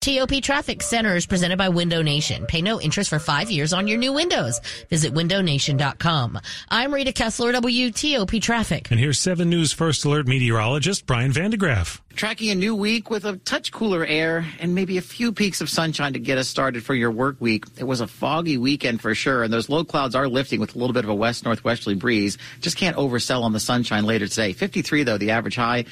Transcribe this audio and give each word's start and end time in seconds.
TOP 0.00 0.40
Traffic 0.40 0.80
Center 0.80 1.16
is 1.16 1.26
presented 1.26 1.58
by 1.58 1.68
Window 1.68 2.02
Nation. 2.02 2.46
Pay 2.46 2.62
no 2.62 2.80
interest 2.80 3.10
for 3.10 3.18
five 3.18 3.50
years 3.50 3.72
on 3.72 3.88
your 3.88 3.98
new 3.98 4.12
windows. 4.12 4.60
Visit 4.88 5.12
windownation.com. 5.12 6.38
I'm 6.68 6.94
Rita 6.94 7.12
Kessler, 7.12 7.52
WTOP 7.52 8.40
Traffic. 8.40 8.92
And 8.92 9.00
here's 9.00 9.18
7 9.18 9.50
News 9.50 9.72
First 9.72 10.04
Alert 10.04 10.28
meteorologist 10.28 11.04
Brian 11.04 11.32
van 11.32 11.50
de 11.50 11.56
Graaff. 11.56 12.00
Tracking 12.14 12.50
a 12.50 12.54
new 12.54 12.74
week 12.76 13.10
with 13.10 13.24
a 13.24 13.36
touch 13.38 13.72
cooler 13.72 14.04
air 14.04 14.46
and 14.60 14.74
maybe 14.74 14.98
a 14.98 15.02
few 15.02 15.32
peaks 15.32 15.60
of 15.60 15.68
sunshine 15.68 16.12
to 16.12 16.18
get 16.18 16.38
us 16.38 16.48
started 16.48 16.84
for 16.84 16.94
your 16.94 17.10
work 17.10 17.36
week. 17.40 17.64
It 17.76 17.84
was 17.84 18.00
a 18.00 18.08
foggy 18.08 18.56
weekend 18.56 19.00
for 19.00 19.14
sure, 19.14 19.42
and 19.44 19.52
those 19.52 19.68
low 19.68 19.84
clouds 19.84 20.14
are 20.14 20.28
lifting 20.28 20.58
with 20.58 20.74
a 20.74 20.78
little 20.78 20.94
bit 20.94 21.04
of 21.04 21.10
a 21.10 21.14
west 21.14 21.44
northwesterly 21.44 21.94
breeze. 21.94 22.38
Just 22.60 22.76
can't 22.76 22.96
oversell 22.96 23.42
on 23.42 23.52
the 23.52 23.60
sunshine 23.60 24.04
later 24.04 24.26
today. 24.26 24.52
53 24.52 25.02
though, 25.04 25.18
the 25.18 25.30
average 25.32 25.56
high 25.56 25.84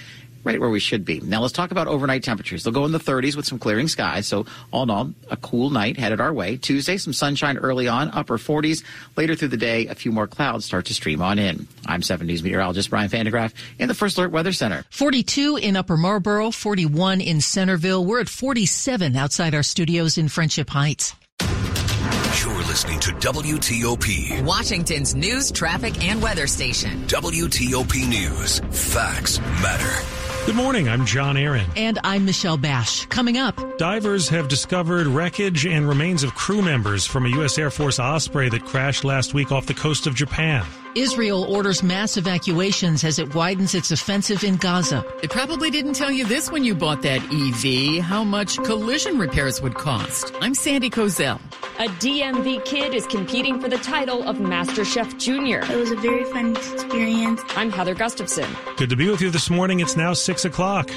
right 0.47 0.61
where 0.61 0.71
we 0.71 0.81
should 0.81 1.05
be. 1.05 1.21
Now 1.21 1.43
let's 1.43 1.53
talk 1.53 1.73
about 1.73 1.89
overnight 1.89 2.23
temperatures. 2.23 2.63
They'll 2.63 2.73
go 2.73 2.87
in 2.87 2.93
the 2.93 2.99
30s 2.99 3.37
with 3.37 3.45
some 3.45 3.59
clearing 3.59 3.89
skies. 3.89 4.27
So 4.27 4.47
all 4.71 4.85
in 4.85 4.91
all, 4.91 5.13
a 5.29 5.37
cool 5.37 5.71
night 5.71 5.99
headed 5.99 6.21
our 6.21 6.33
way. 6.33 6.57
Tuesday, 6.57 6.97
some 6.97 7.13
sunshine 7.13 7.59
early 7.59 7.89
on, 7.89 8.11
upper 8.13 8.39
40s. 8.39 8.85
Later 9.17 9.35
through 9.35 9.49
the 9.49 9.57
day, 9.57 9.89
a 9.89 9.95
few 9.95 10.13
more 10.13 10.27
clouds 10.27 10.65
start 10.65 10.87
to 10.87 10.95
stream 10.95 11.21
on 11.21 11.39
in. 11.39 11.67
I'm 11.85 12.01
7 12.01 12.27
News 12.27 12.43
meteorologist 12.43 12.89
Brian 12.91 13.09
van 13.09 13.25
de 13.25 13.33
Graaff 13.33 13.53
in 13.79 13.89
the 13.89 13.95
First 13.95 14.17
Alert 14.19 14.31
Weather 14.31 14.53
Center. 14.53 14.85
42 14.91 15.57
in 15.57 15.77
Upper 15.77 15.97
Marlboro, 15.97 16.51
41 16.51 17.21
in 17.21 17.41
Centreville. 17.41 18.05
We're 18.05 18.21
at 18.21 18.29
47 18.29 19.17
outside 19.17 19.55
our 19.55 19.65
studios 19.65 20.17
in 20.17 20.29
Friendship 20.29 20.71
Heights. 20.71 21.15
You're 21.41 22.65
listening 22.65 23.01
to 23.01 23.11
WTOP, 23.13 24.45
Washington's 24.45 25.15
news, 25.15 25.51
traffic, 25.51 26.05
and 26.05 26.23
weather 26.23 26.47
station. 26.47 27.03
WTOP 27.07 28.09
News. 28.09 28.61
Facts 28.71 29.41
matter. 29.41 30.26
Good 30.47 30.55
morning. 30.55 30.89
I'm 30.89 31.05
John 31.05 31.37
Aaron. 31.37 31.67
And 31.75 31.99
I'm 32.05 32.25
Michelle 32.25 32.57
Bash. 32.57 33.05
Coming 33.07 33.37
up, 33.37 33.61
divers 33.79 34.29
have 34.29 34.47
discovered 34.47 35.09
wreckage 35.09 35.67
and 35.67 35.89
remains 35.89 36.23
of 36.23 36.37
crew 36.37 36.63
members 36.63 37.05
from 37.05 37.27
a 37.27 37.31
U.S. 37.31 37.59
Air 37.59 37.69
Force 37.69 37.99
Osprey 37.99 38.49
that 38.51 38.65
crashed 38.65 39.03
last 39.03 39.35
week 39.35 39.51
off 39.51 39.67
the 39.67 39.75
coast 39.75 40.07
of 40.07 40.15
Japan. 40.15 40.65
Israel 40.97 41.45
orders 41.45 41.83
mass 41.83 42.17
evacuations 42.17 43.05
as 43.05 43.19
it 43.19 43.35
widens 43.35 43.75
its 43.75 43.91
offensive 43.91 44.43
in 44.43 44.57
Gaza. 44.57 45.05
It 45.23 45.31
probably 45.31 45.71
didn't 45.71 45.93
tell 45.93 46.11
you 46.11 46.25
this 46.25 46.51
when 46.51 46.65
you 46.65 46.75
bought 46.75 47.03
that 47.03 47.21
EV, 47.31 48.03
how 48.03 48.25
much 48.25 48.57
collision 48.65 49.19
repairs 49.19 49.61
would 49.61 49.75
cost. 49.75 50.33
I'm 50.41 50.55
Sandy 50.55 50.89
Kozel. 50.89 51.39
A 51.79 51.89
DMV 52.01 52.65
kid 52.65 52.95
is 52.95 53.07
competing 53.09 53.61
for 53.61 53.69
the 53.69 53.77
title 53.77 54.27
of 54.27 54.41
Master 54.41 54.87
Chef 54.87 55.19
Junior. 55.19 55.61
It 55.71 55.77
was 55.77 55.91
a 55.91 55.97
very 55.97 56.25
fun 56.25 56.57
experience. 56.57 57.43
I'm 57.51 57.71
Heather 57.71 57.95
Gustafson. 57.95 58.49
Good 58.79 58.89
to 58.89 58.97
be 58.97 59.11
with 59.11 59.21
you 59.21 59.29
this 59.29 59.51
morning. 59.51 59.81
It's 59.81 59.99
now 59.99 60.15
6 60.15 60.47
o'clock. 60.47 60.89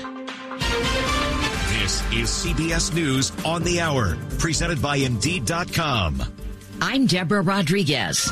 This 1.82 2.02
is 2.14 2.30
CBS 2.30 2.94
News 2.94 3.34
on 3.44 3.64
the 3.64 3.82
Hour, 3.82 4.16
presented 4.38 4.82
by 4.82 4.96
Indeed.com. 4.96 6.24
I'm 6.82 7.06
Deborah 7.06 7.42
Rodriguez 7.42 8.32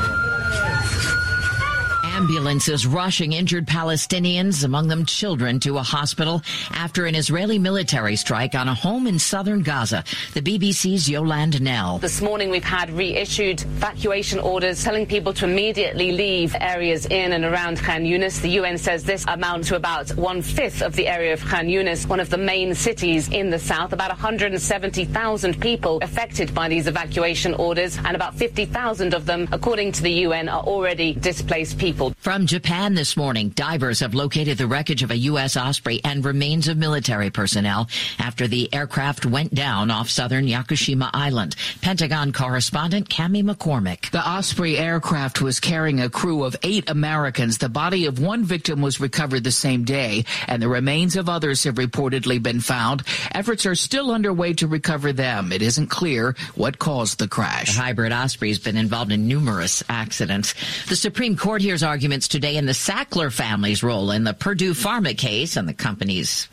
ambulances 2.17 2.87
rushing 2.87 3.33
injured 3.33 3.67
Palestinians, 3.67 4.63
among 4.63 4.87
them 4.87 5.05
children, 5.05 5.59
to 5.59 5.77
a 5.77 5.83
hospital 5.83 6.41
after 6.71 7.05
an 7.05 7.13
Israeli 7.13 7.59
military 7.59 8.15
strike 8.15 8.55
on 8.55 8.67
a 8.67 8.73
home 8.73 9.05
in 9.05 9.19
southern 9.19 9.61
Gaza. 9.61 10.03
The 10.33 10.41
BBC's 10.41 11.07
Yolande 11.07 11.59
Knell. 11.59 11.99
This 11.99 12.19
morning 12.19 12.49
we've 12.49 12.63
had 12.63 12.89
reissued 12.89 13.61
evacuation 13.61 14.39
orders 14.39 14.83
telling 14.83 15.05
people 15.05 15.31
to 15.35 15.45
immediately 15.45 16.11
leave 16.11 16.55
areas 16.59 17.05
in 17.05 17.33
and 17.33 17.45
around 17.45 17.77
Khan 17.77 18.01
Yunis. 18.01 18.41
The 18.41 18.49
UN 18.61 18.79
says 18.79 19.03
this 19.03 19.23
amounts 19.27 19.67
to 19.67 19.75
about 19.75 20.09
one 20.17 20.41
fifth 20.41 20.81
of 20.81 20.95
the 20.95 21.07
area 21.07 21.33
of 21.33 21.45
Khan 21.45 21.67
Yunis, 21.67 22.07
one 22.07 22.19
of 22.19 22.31
the 22.31 22.37
main 22.39 22.73
cities 22.73 23.29
in 23.29 23.51
the 23.51 23.59
south. 23.59 23.93
About 23.93 24.09
170,000 24.09 25.61
people 25.61 25.99
affected 26.01 26.51
by 26.55 26.67
these 26.67 26.87
evacuation 26.87 27.53
orders, 27.53 27.95
and 27.99 28.15
about 28.15 28.33
50,000 28.33 29.13
of 29.13 29.27
them, 29.27 29.47
according 29.51 29.91
to 29.91 30.01
the 30.01 30.13
UN, 30.25 30.49
are 30.49 30.63
already 30.63 31.13
displaced 31.13 31.77
people. 31.77 32.06
From 32.15 32.45
Japan 32.45 32.93
this 32.93 33.17
morning, 33.17 33.49
divers 33.49 33.99
have 33.99 34.13
located 34.13 34.57
the 34.57 34.67
wreckage 34.67 35.03
of 35.03 35.11
a 35.11 35.17
U.S. 35.17 35.57
Osprey 35.57 36.01
and 36.03 36.23
remains 36.23 36.67
of 36.67 36.77
military 36.77 37.29
personnel 37.29 37.89
after 38.19 38.47
the 38.47 38.73
aircraft 38.73 39.25
went 39.25 39.53
down 39.53 39.91
off 39.91 40.09
southern 40.09 40.45
Yakushima 40.45 41.09
Island. 41.13 41.55
Pentagon 41.81 42.31
correspondent 42.31 43.09
Cami 43.09 43.43
McCormick. 43.43 44.11
The 44.11 44.27
Osprey 44.27 44.77
aircraft 44.77 45.41
was 45.41 45.59
carrying 45.59 45.99
a 45.99 46.09
crew 46.09 46.43
of 46.43 46.55
eight 46.63 46.89
Americans. 46.89 47.57
The 47.57 47.69
body 47.69 48.05
of 48.05 48.19
one 48.19 48.43
victim 48.43 48.81
was 48.81 48.99
recovered 48.99 49.43
the 49.43 49.51
same 49.51 49.83
day, 49.83 50.25
and 50.47 50.61
the 50.61 50.69
remains 50.69 51.15
of 51.15 51.29
others 51.29 51.63
have 51.63 51.75
reportedly 51.75 52.41
been 52.41 52.59
found. 52.59 53.03
Efforts 53.31 53.65
are 53.65 53.75
still 53.75 54.11
underway 54.11 54.53
to 54.53 54.67
recover 54.67 55.13
them. 55.13 55.51
It 55.51 55.61
isn't 55.61 55.87
clear 55.87 56.35
what 56.55 56.79
caused 56.79 57.19
the 57.19 57.27
crash. 57.27 57.75
The 57.75 57.81
hybrid 57.81 58.11
Osprey 58.13 58.49
has 58.49 58.59
been 58.59 58.77
involved 58.77 59.11
in 59.11 59.27
numerous 59.27 59.83
accidents. 59.89 60.53
The 60.87 60.95
Supreme 60.95 61.35
Court 61.35 61.61
hears 61.61 61.83
arguments 61.97 62.27
today 62.27 62.57
in 62.57 62.67
the 62.67 62.73
Sackler 62.73 63.33
family's 63.33 63.81
role 63.81 64.11
in 64.11 64.23
the 64.23 64.31
Purdue 64.31 64.75
Pharma 64.75 65.17
case 65.17 65.57
and 65.57 65.67
the 65.67 65.73
company's 65.73 66.47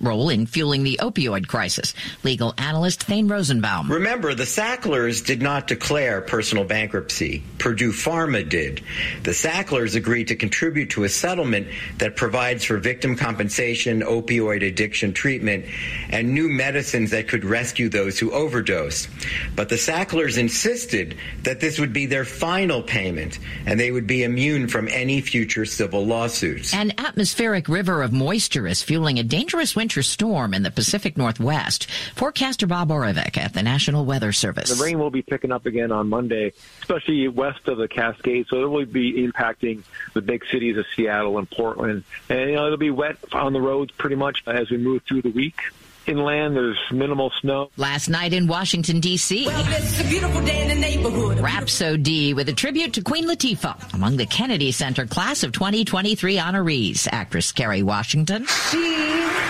role 0.00 0.28
in 0.28 0.46
fueling 0.46 0.82
the 0.82 0.98
opioid 1.02 1.46
crisis. 1.48 1.94
Legal 2.22 2.54
analyst 2.58 3.02
Thane 3.02 3.28
Rosenbaum. 3.28 3.90
Remember, 3.90 4.34
the 4.34 4.46
Sacklers 4.46 5.24
did 5.24 5.42
not 5.42 5.66
declare 5.66 6.20
personal 6.20 6.64
bankruptcy. 6.64 7.42
Purdue 7.58 7.92
Pharma 7.92 8.48
did. 8.48 8.82
The 9.22 9.34
Sacklers 9.34 9.94
agreed 9.94 10.28
to 10.28 10.36
contribute 10.36 10.90
to 10.90 11.04
a 11.04 11.08
settlement 11.08 11.68
that 11.98 12.16
provides 12.16 12.64
for 12.64 12.78
victim 12.78 13.16
compensation, 13.16 14.02
opioid 14.02 14.66
addiction 14.66 15.12
treatment, 15.12 15.64
and 16.10 16.32
new 16.32 16.48
medicines 16.48 17.10
that 17.10 17.28
could 17.28 17.44
rescue 17.44 17.88
those 17.88 18.18
who 18.18 18.32
overdose. 18.32 19.08
But 19.54 19.68
the 19.68 19.76
Sacklers 19.76 20.38
insisted 20.38 21.16
that 21.42 21.60
this 21.60 21.78
would 21.78 21.92
be 21.92 22.06
their 22.06 22.24
final 22.24 22.82
payment 22.82 23.38
and 23.66 23.78
they 23.78 23.90
would 23.90 24.06
be 24.06 24.24
immune 24.24 24.68
from 24.68 24.88
any 24.88 25.20
future 25.20 25.64
civil 25.64 26.04
lawsuits. 26.04 26.74
An 26.74 26.92
atmospheric 26.98 27.68
river 27.68 28.02
of 28.02 28.12
moisture 28.12 28.66
is 28.66 28.82
fueling 28.82 29.18
a 29.18 29.22
dangerous 29.22 29.65
winter 29.74 30.02
storm 30.02 30.54
in 30.54 30.62
the 30.62 30.70
Pacific 30.70 31.16
Northwest. 31.16 31.90
Forecaster 32.14 32.66
Bob 32.66 32.90
Oravec 32.90 33.36
at 33.36 33.54
the 33.54 33.62
National 33.62 34.04
Weather 34.04 34.32
Service. 34.32 34.76
The 34.76 34.84
rain 34.84 34.98
will 34.98 35.10
be 35.10 35.22
picking 35.22 35.50
up 35.50 35.66
again 35.66 35.90
on 35.90 36.08
Monday, 36.08 36.52
especially 36.82 37.26
west 37.28 37.66
of 37.66 37.78
the 37.78 37.88
Cascades, 37.88 38.48
so 38.50 38.62
it 38.62 38.68
will 38.68 38.84
be 38.84 39.26
impacting 39.26 39.82
the 40.12 40.22
big 40.22 40.44
cities 40.50 40.76
of 40.76 40.84
Seattle 40.94 41.38
and 41.38 41.50
Portland. 41.50 42.04
And 42.28 42.50
you 42.50 42.56
know, 42.56 42.66
it'll 42.66 42.78
be 42.78 42.90
wet 42.90 43.16
on 43.32 43.52
the 43.52 43.60
roads 43.60 43.92
pretty 43.92 44.16
much 44.16 44.42
as 44.46 44.70
we 44.70 44.76
move 44.76 45.02
through 45.08 45.22
the 45.22 45.30
week 45.30 45.60
inland. 46.08 46.56
There's 46.56 46.78
minimal 46.92 47.32
snow. 47.40 47.70
Last 47.76 48.08
night 48.08 48.32
in 48.32 48.46
Washington, 48.46 49.00
D.C. 49.00 49.46
Well, 49.46 49.64
it's 49.68 50.00
a 50.00 50.04
beautiful 50.04 50.44
day 50.44 50.62
in 50.62 50.68
the 50.68 50.74
neighborhood. 50.74 51.40
Rapsody 51.40 52.34
with 52.34 52.48
a 52.48 52.52
tribute 52.52 52.94
to 52.94 53.02
Queen 53.02 53.26
Latifah 53.26 53.94
among 53.94 54.16
the 54.16 54.26
Kennedy 54.26 54.72
Center 54.72 55.06
class 55.06 55.42
of 55.42 55.52
2023 55.52 56.36
honorees. 56.36 57.08
Actress 57.10 57.52
Kerry 57.52 57.82
Washington. 57.82 58.46
She 58.70 58.94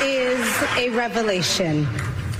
is 0.02 0.62
a 0.76 0.90
revelation, 0.90 1.86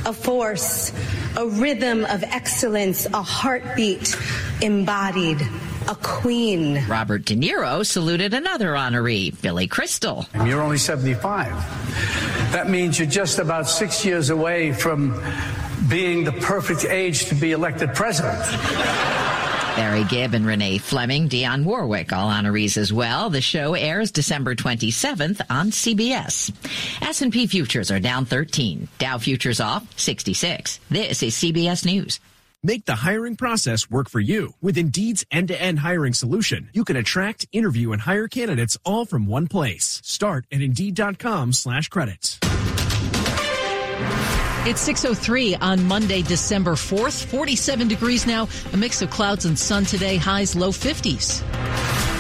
a 0.04 0.12
force, 0.12 0.93
a 1.37 1.47
rhythm 1.47 2.04
of 2.04 2.22
excellence, 2.25 3.06
a 3.06 3.22
heartbeat 3.22 4.16
embodied 4.62 5.41
a 5.88 5.94
queen. 5.97 6.84
Robert 6.88 7.24
De 7.24 7.36
Niro 7.36 7.84
saluted 7.84 8.34
another 8.34 8.72
honoree, 8.72 9.41
Billy 9.41 9.66
Crystal. 9.66 10.26
You're 10.44 10.60
only 10.60 10.78
75. 10.78 11.50
That 12.52 12.69
means 12.69 12.98
you're 12.98 13.08
just 13.08 13.38
about 13.38 13.69
six 13.69 14.04
years 14.04 14.30
away 14.30 14.72
from 14.72 15.20
being 15.88 16.24
the 16.24 16.32
perfect 16.32 16.84
age 16.84 17.26
to 17.26 17.34
be 17.34 17.52
elected 17.52 17.94
president. 17.94 18.38
Barry 19.76 20.04
Gibb 20.04 20.32
and 20.32 20.47
Renee 20.47 20.78
Fleming, 20.78 21.28
Dionne 21.28 21.64
Warwick, 21.64 22.10
all 22.10 22.30
honorees 22.30 22.78
as 22.78 22.92
well. 22.94 23.28
The 23.28 23.42
show 23.42 23.74
airs 23.74 24.10
December 24.10 24.54
27th 24.54 25.42
on 25.50 25.71
CBS. 25.71 26.50
S&P 27.03 27.47
futures 27.47 27.91
are 27.91 28.00
down 28.00 28.24
13. 28.24 28.89
Dow 28.98 29.18
futures 29.18 29.60
off 29.60 29.86
66. 30.00 30.80
This 30.89 31.22
is 31.22 31.34
CBS 31.34 31.84
News. 31.84 32.21
Make 32.62 32.84
the 32.84 32.97
hiring 32.97 33.36
process 33.36 33.91
work 33.91 34.08
for 34.10 34.20
you. 34.20 34.54
With 34.60 34.78
Indeed's 34.78 35.24
end-to-end 35.30 35.80
hiring 35.80 36.14
solution, 36.14 36.68
you 36.72 36.84
can 36.84 36.97
attract, 36.97 37.47
interview, 37.53 37.92
and 37.92 38.03
hire 38.03 38.28
candidates 38.28 38.76
all 38.84 39.04
from 39.04 39.26
one 39.26 39.47
place. 39.47 40.00
Start 40.04 40.47
at 40.50 40.60
Indeed.com 40.60 41.53
slash 41.53 41.88
credits. 41.88 42.38
It's 44.68 44.80
603 44.80 45.54
on 45.56 45.84
Monday, 45.84 46.22
December 46.22 46.72
4th. 46.72 47.24
47 47.26 47.86
degrees 47.86 48.26
now. 48.26 48.48
A 48.72 48.76
mix 48.76 49.00
of 49.00 49.10
clouds 49.10 49.44
and 49.44 49.56
sun 49.56 49.84
today. 49.84 50.16
Highs 50.16 50.56
low 50.56 50.70
50s. 50.70 52.16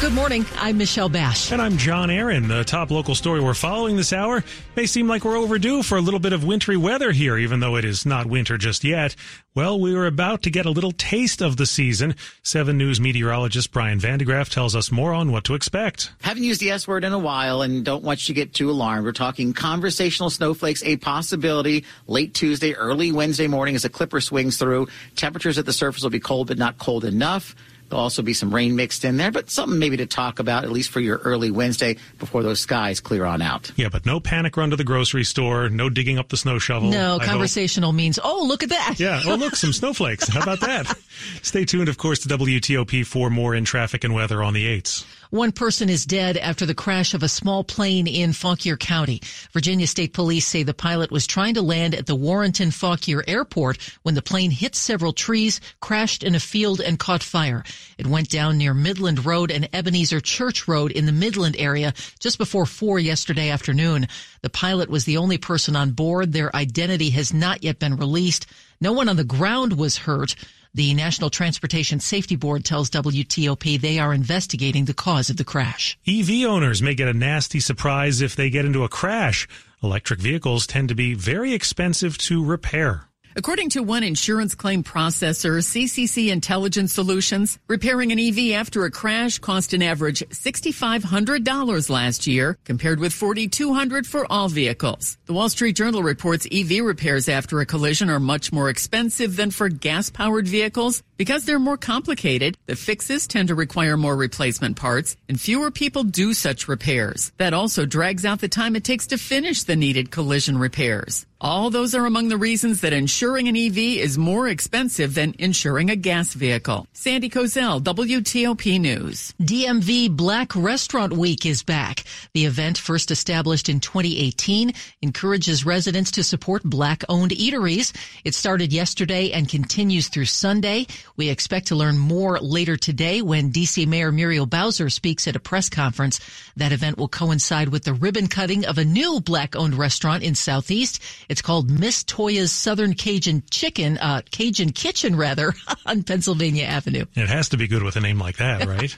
Good 0.00 0.12
morning. 0.12 0.46
I'm 0.54 0.78
Michelle 0.78 1.08
Bash. 1.08 1.50
And 1.50 1.60
I'm 1.60 1.76
John 1.76 2.08
Aaron. 2.08 2.46
The 2.46 2.62
top 2.62 2.92
local 2.92 3.16
story 3.16 3.40
we're 3.40 3.52
following 3.52 3.96
this 3.96 4.12
hour 4.12 4.44
may 4.76 4.86
seem 4.86 5.08
like 5.08 5.24
we're 5.24 5.36
overdue 5.36 5.82
for 5.82 5.98
a 5.98 6.00
little 6.00 6.20
bit 6.20 6.32
of 6.32 6.44
wintry 6.44 6.76
weather 6.76 7.10
here, 7.10 7.36
even 7.36 7.58
though 7.58 7.74
it 7.74 7.84
is 7.84 8.06
not 8.06 8.26
winter 8.26 8.56
just 8.56 8.84
yet. 8.84 9.16
Well, 9.56 9.80
we 9.80 9.96
are 9.96 10.06
about 10.06 10.42
to 10.42 10.50
get 10.50 10.66
a 10.66 10.70
little 10.70 10.92
taste 10.92 11.42
of 11.42 11.56
the 11.56 11.66
season. 11.66 12.14
Seven 12.44 12.78
News 12.78 13.00
meteorologist 13.00 13.72
Brian 13.72 13.98
van 13.98 14.20
de 14.20 14.24
Graaff 14.24 14.48
tells 14.48 14.76
us 14.76 14.92
more 14.92 15.12
on 15.12 15.32
what 15.32 15.42
to 15.44 15.54
expect. 15.54 16.12
Haven't 16.22 16.44
used 16.44 16.60
the 16.60 16.70
S 16.70 16.86
word 16.86 17.02
in 17.02 17.12
a 17.12 17.18
while 17.18 17.62
and 17.62 17.84
don't 17.84 18.04
want 18.04 18.28
you 18.28 18.34
to 18.36 18.40
get 18.40 18.54
too 18.54 18.70
alarmed. 18.70 19.04
We're 19.04 19.10
talking 19.10 19.52
conversational 19.52 20.30
snowflakes, 20.30 20.84
a 20.84 20.96
possibility 20.98 21.84
late 22.06 22.34
Tuesday, 22.34 22.72
early 22.74 23.10
Wednesday 23.10 23.48
morning 23.48 23.74
as 23.74 23.84
a 23.84 23.88
clipper 23.88 24.20
swings 24.20 24.58
through. 24.58 24.86
Temperatures 25.16 25.58
at 25.58 25.66
the 25.66 25.72
surface 25.72 26.04
will 26.04 26.10
be 26.10 26.20
cold, 26.20 26.46
but 26.46 26.56
not 26.56 26.78
cold 26.78 27.04
enough. 27.04 27.56
There'll 27.88 28.02
also 28.02 28.22
be 28.22 28.34
some 28.34 28.54
rain 28.54 28.76
mixed 28.76 29.04
in 29.04 29.16
there, 29.16 29.30
but 29.30 29.50
something 29.50 29.78
maybe 29.78 29.96
to 29.98 30.06
talk 30.06 30.38
about, 30.38 30.64
at 30.64 30.70
least 30.70 30.90
for 30.90 31.00
your 31.00 31.18
early 31.18 31.50
Wednesday 31.50 31.96
before 32.18 32.42
those 32.42 32.60
skies 32.60 33.00
clear 33.00 33.24
on 33.24 33.40
out. 33.40 33.72
Yeah, 33.76 33.88
but 33.88 34.04
no 34.04 34.20
panic 34.20 34.56
run 34.56 34.70
to 34.70 34.76
the 34.76 34.84
grocery 34.84 35.24
store, 35.24 35.70
no 35.70 35.88
digging 35.88 36.18
up 36.18 36.28
the 36.28 36.36
snow 36.36 36.58
shovel. 36.58 36.90
No, 36.90 37.18
I 37.18 37.24
conversational 37.24 37.90
hope. 37.90 37.96
means, 37.96 38.18
oh, 38.22 38.44
look 38.46 38.62
at 38.62 38.68
that. 38.68 38.96
Yeah, 38.98 39.22
oh, 39.24 39.36
look, 39.36 39.56
some 39.56 39.72
snowflakes. 39.72 40.28
How 40.28 40.42
about 40.42 40.60
that? 40.60 40.94
Stay 41.42 41.64
tuned, 41.64 41.88
of 41.88 41.96
course, 41.96 42.18
to 42.20 42.28
WTOP 42.28 43.06
for 43.06 43.30
more 43.30 43.54
in 43.54 43.64
traffic 43.64 44.04
and 44.04 44.14
weather 44.14 44.42
on 44.42 44.52
the 44.52 44.66
8s. 44.80 45.04
One 45.30 45.52
person 45.52 45.90
is 45.90 46.06
dead 46.06 46.38
after 46.38 46.64
the 46.64 46.74
crash 46.74 47.12
of 47.12 47.22
a 47.22 47.28
small 47.28 47.62
plane 47.62 48.06
in 48.06 48.32
Fauquier 48.32 48.78
County. 48.78 49.20
Virginia 49.52 49.86
State 49.86 50.14
Police 50.14 50.46
say 50.46 50.62
the 50.62 50.72
pilot 50.72 51.10
was 51.10 51.26
trying 51.26 51.52
to 51.54 51.60
land 51.60 51.94
at 51.94 52.06
the 52.06 52.16
Warrenton 52.16 52.70
Fauquier 52.70 53.22
Airport 53.28 53.76
when 54.04 54.14
the 54.14 54.22
plane 54.22 54.50
hit 54.50 54.74
several 54.74 55.12
trees, 55.12 55.60
crashed 55.80 56.22
in 56.22 56.34
a 56.34 56.40
field, 56.40 56.80
and 56.80 56.98
caught 56.98 57.22
fire. 57.22 57.62
It 57.98 58.06
went 58.06 58.30
down 58.30 58.56
near 58.56 58.72
Midland 58.72 59.26
Road 59.26 59.50
and 59.50 59.68
Ebenezer 59.74 60.20
Church 60.20 60.66
Road 60.66 60.92
in 60.92 61.04
the 61.04 61.12
Midland 61.12 61.56
area 61.58 61.92
just 62.18 62.38
before 62.38 62.64
4 62.64 62.98
yesterday 62.98 63.50
afternoon. 63.50 64.08
The 64.40 64.48
pilot 64.48 64.88
was 64.88 65.04
the 65.04 65.18
only 65.18 65.36
person 65.36 65.76
on 65.76 65.90
board. 65.90 66.32
Their 66.32 66.56
identity 66.56 67.10
has 67.10 67.34
not 67.34 67.62
yet 67.62 67.78
been 67.78 67.96
released. 67.96 68.46
No 68.80 68.94
one 68.94 69.10
on 69.10 69.16
the 69.16 69.24
ground 69.24 69.76
was 69.76 69.98
hurt. 69.98 70.36
The 70.74 70.94
National 70.94 71.30
Transportation 71.30 71.98
Safety 71.98 72.36
Board 72.36 72.64
tells 72.64 72.90
WTOP 72.90 73.80
they 73.80 73.98
are 73.98 74.14
investigating 74.14 74.84
the 74.84 74.94
cause 74.94 75.30
of 75.30 75.36
the 75.36 75.44
crash. 75.44 75.98
EV 76.06 76.44
owners 76.46 76.82
may 76.82 76.94
get 76.94 77.08
a 77.08 77.14
nasty 77.14 77.58
surprise 77.58 78.20
if 78.20 78.36
they 78.36 78.50
get 78.50 78.64
into 78.64 78.84
a 78.84 78.88
crash. 78.88 79.48
Electric 79.82 80.20
vehicles 80.20 80.66
tend 80.66 80.88
to 80.88 80.94
be 80.94 81.14
very 81.14 81.54
expensive 81.54 82.18
to 82.18 82.44
repair. 82.44 83.07
According 83.36 83.70
to 83.70 83.82
one 83.82 84.02
insurance 84.02 84.54
claim 84.54 84.82
processor, 84.82 85.58
CCC 85.62 86.30
Intelligence 86.30 86.92
Solutions, 86.92 87.58
repairing 87.68 88.10
an 88.10 88.18
EV 88.18 88.58
after 88.58 88.84
a 88.84 88.90
crash 88.90 89.38
cost 89.38 89.74
an 89.74 89.82
average 89.82 90.20
$6,500 90.20 91.90
last 91.90 92.26
year, 92.26 92.58
compared 92.64 92.98
with 92.98 93.12
$4,200 93.12 94.06
for 94.06 94.26
all 94.32 94.48
vehicles. 94.48 95.18
The 95.26 95.34
Wall 95.34 95.48
Street 95.50 95.76
Journal 95.76 96.02
reports 96.02 96.48
EV 96.50 96.84
repairs 96.84 97.28
after 97.28 97.60
a 97.60 97.66
collision 97.66 98.10
are 98.10 98.18
much 98.18 98.52
more 98.52 98.70
expensive 98.70 99.36
than 99.36 99.50
for 99.50 99.68
gas-powered 99.68 100.48
vehicles 100.48 101.02
because 101.16 101.44
they're 101.44 101.58
more 101.58 101.76
complicated. 101.76 102.56
The 102.66 102.76
fixes 102.76 103.26
tend 103.26 103.48
to 103.48 103.54
require 103.54 103.96
more 103.96 104.16
replacement 104.16 104.76
parts, 104.76 105.16
and 105.28 105.40
fewer 105.40 105.70
people 105.70 106.02
do 106.02 106.32
such 106.32 106.66
repairs. 106.66 107.32
That 107.36 107.54
also 107.54 107.84
drags 107.84 108.24
out 108.24 108.40
the 108.40 108.48
time 108.48 108.74
it 108.74 108.84
takes 108.84 109.08
to 109.08 109.18
finish 109.18 109.64
the 109.64 109.76
needed 109.76 110.10
collision 110.10 110.56
repairs. 110.58 111.26
All 111.40 111.70
those 111.70 111.94
are 111.94 112.04
among 112.04 112.30
the 112.30 112.36
reasons 112.36 112.80
that 112.80 112.92
insuring 112.92 113.46
an 113.46 113.56
EV 113.56 113.78
is 113.78 114.18
more 114.18 114.48
expensive 114.48 115.14
than 115.14 115.36
insuring 115.38 115.88
a 115.88 115.94
gas 115.94 116.34
vehicle. 116.34 116.88
Sandy 116.92 117.30
Kozel, 117.30 117.80
WTOP 117.80 118.80
News. 118.80 119.34
DMV 119.40 120.10
Black 120.10 120.56
Restaurant 120.56 121.12
Week 121.12 121.46
is 121.46 121.62
back. 121.62 122.02
The 122.34 122.44
event, 122.44 122.76
first 122.76 123.12
established 123.12 123.68
in 123.68 123.78
2018, 123.78 124.72
encourages 125.00 125.64
residents 125.64 126.10
to 126.10 126.24
support 126.24 126.64
black 126.64 127.04
owned 127.08 127.30
eateries. 127.30 127.94
It 128.24 128.34
started 128.34 128.72
yesterday 128.72 129.30
and 129.30 129.48
continues 129.48 130.08
through 130.08 130.24
Sunday. 130.24 130.88
We 131.16 131.28
expect 131.28 131.68
to 131.68 131.76
learn 131.76 131.98
more 131.98 132.40
later 132.40 132.76
today 132.76 133.22
when 133.22 133.52
DC 133.52 133.86
Mayor 133.86 134.10
Muriel 134.10 134.46
Bowser 134.46 134.90
speaks 134.90 135.28
at 135.28 135.36
a 135.36 135.40
press 135.40 135.68
conference. 135.68 136.18
That 136.56 136.72
event 136.72 136.98
will 136.98 137.06
coincide 137.06 137.68
with 137.68 137.84
the 137.84 137.94
ribbon 137.94 138.26
cutting 138.26 138.66
of 138.66 138.76
a 138.76 138.84
new 138.84 139.20
black 139.20 139.54
owned 139.54 139.76
restaurant 139.76 140.24
in 140.24 140.34
Southeast. 140.34 141.00
It's 141.28 141.42
called 141.42 141.70
Miss 141.70 142.04
Toya's 142.04 142.52
Southern 142.52 142.94
Cajun 142.94 143.42
Chicken, 143.50 143.98
uh, 143.98 144.22
Cajun 144.30 144.70
Kitchen 144.70 145.14
rather, 145.16 145.54
on 145.86 146.02
Pennsylvania 146.02 146.64
Avenue. 146.64 147.04
It 147.14 147.28
has 147.28 147.50
to 147.50 147.56
be 147.56 147.68
good 147.68 147.82
with 147.82 147.96
a 147.96 148.00
name 148.00 148.18
like 148.18 148.38
that, 148.38 148.66
right? 148.66 148.94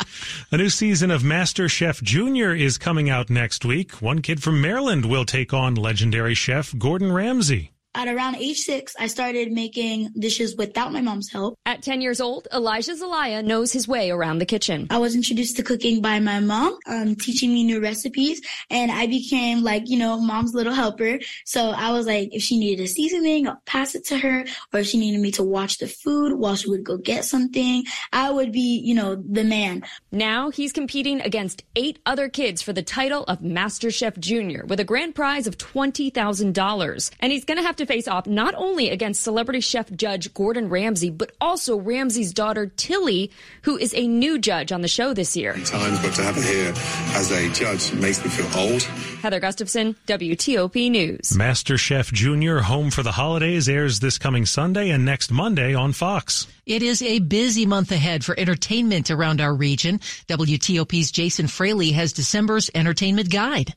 a 0.52 0.56
new 0.56 0.70
season 0.70 1.10
of 1.10 1.24
Master 1.24 1.68
Chef 1.68 2.00
Junior 2.02 2.54
is 2.54 2.78
coming 2.78 3.10
out 3.10 3.30
next 3.30 3.64
week. 3.64 3.92
One 4.00 4.22
kid 4.22 4.42
from 4.42 4.60
Maryland 4.60 5.06
will 5.06 5.24
take 5.24 5.52
on 5.52 5.74
legendary 5.74 6.34
chef 6.34 6.76
Gordon 6.78 7.12
Ramsay. 7.12 7.72
At 7.92 8.06
around 8.06 8.36
age 8.36 8.58
six, 8.58 8.94
I 9.00 9.08
started 9.08 9.50
making 9.50 10.12
dishes 10.16 10.54
without 10.54 10.92
my 10.92 11.00
mom's 11.00 11.28
help. 11.28 11.58
At 11.66 11.82
10 11.82 12.00
years 12.00 12.20
old, 12.20 12.46
Elijah 12.54 12.94
Zelaya 12.94 13.42
knows 13.42 13.72
his 13.72 13.88
way 13.88 14.12
around 14.12 14.38
the 14.38 14.46
kitchen. 14.46 14.86
I 14.90 14.98
was 14.98 15.16
introduced 15.16 15.56
to 15.56 15.64
cooking 15.64 16.00
by 16.00 16.20
my 16.20 16.38
mom, 16.38 16.78
um, 16.86 17.16
teaching 17.16 17.52
me 17.52 17.64
new 17.64 17.80
recipes, 17.80 18.40
and 18.70 18.92
I 18.92 19.08
became 19.08 19.64
like, 19.64 19.88
you 19.88 19.98
know, 19.98 20.20
mom's 20.20 20.54
little 20.54 20.72
helper. 20.72 21.18
So 21.44 21.70
I 21.70 21.90
was 21.90 22.06
like, 22.06 22.28
if 22.32 22.42
she 22.42 22.60
needed 22.60 22.84
a 22.84 22.86
seasoning, 22.86 23.48
I'll 23.48 23.60
pass 23.66 23.96
it 23.96 24.04
to 24.06 24.18
her, 24.18 24.44
or 24.72 24.80
if 24.80 24.86
she 24.86 24.98
needed 24.98 25.20
me 25.20 25.32
to 25.32 25.42
watch 25.42 25.78
the 25.78 25.88
food 25.88 26.38
while 26.38 26.54
she 26.54 26.70
would 26.70 26.84
go 26.84 26.96
get 26.96 27.24
something, 27.24 27.84
I 28.12 28.30
would 28.30 28.52
be, 28.52 28.80
you 28.84 28.94
know, 28.94 29.16
the 29.16 29.42
man. 29.42 29.82
Now 30.12 30.50
he's 30.50 30.72
competing 30.72 31.20
against 31.22 31.64
eight 31.74 31.98
other 32.06 32.28
kids 32.28 32.62
for 32.62 32.72
the 32.72 32.84
title 32.84 33.24
of 33.24 33.42
Master 33.42 33.90
Chef 33.90 34.16
Junior 34.18 34.64
with 34.68 34.78
a 34.78 34.84
grand 34.84 35.16
prize 35.16 35.48
of 35.48 35.58
$20,000. 35.58 37.10
And 37.18 37.32
he's 37.32 37.44
going 37.44 37.58
to 37.58 37.64
have 37.64 37.79
to 37.80 37.86
face 37.86 38.06
off 38.06 38.26
not 38.26 38.54
only 38.54 38.90
against 38.90 39.22
celebrity 39.22 39.60
chef 39.60 39.90
judge 39.92 40.32
Gordon 40.32 40.68
Ramsay, 40.68 41.10
but 41.10 41.32
also 41.40 41.76
Ramsay's 41.76 42.32
daughter 42.32 42.66
Tilly, 42.76 43.30
who 43.62 43.76
is 43.76 43.94
a 43.94 44.06
new 44.06 44.38
judge 44.38 44.70
on 44.70 44.82
the 44.82 44.88
show 44.88 45.12
this 45.12 45.36
year. 45.36 45.54
Times, 45.64 46.00
but 46.00 46.14
to 46.14 46.22
have 46.22 46.36
her 46.36 46.42
here 46.42 46.72
as 47.16 47.30
a 47.32 47.50
judge 47.50 47.92
makes 47.94 48.22
me 48.24 48.30
feel 48.30 48.46
old. 48.58 48.82
Heather 49.22 49.40
Gustafson, 49.40 49.96
WTOP 50.06 50.90
News. 50.90 51.36
Master 51.36 51.76
Chef 51.76 52.12
Junior 52.12 52.60
Home 52.60 52.90
for 52.90 53.02
the 53.02 53.12
Holidays 53.12 53.68
airs 53.68 54.00
this 54.00 54.18
coming 54.18 54.46
Sunday 54.46 54.90
and 54.90 55.04
next 55.04 55.30
Monday 55.30 55.74
on 55.74 55.92
Fox. 55.92 56.46
It 56.66 56.82
is 56.82 57.02
a 57.02 57.18
busy 57.18 57.66
month 57.66 57.90
ahead 57.92 58.24
for 58.24 58.38
entertainment 58.38 59.10
around 59.10 59.40
our 59.40 59.54
region. 59.54 59.98
WTOP's 60.28 61.10
Jason 61.10 61.48
Fraley 61.48 61.92
has 61.92 62.12
December's 62.12 62.70
entertainment 62.74 63.30
guide. 63.30 63.74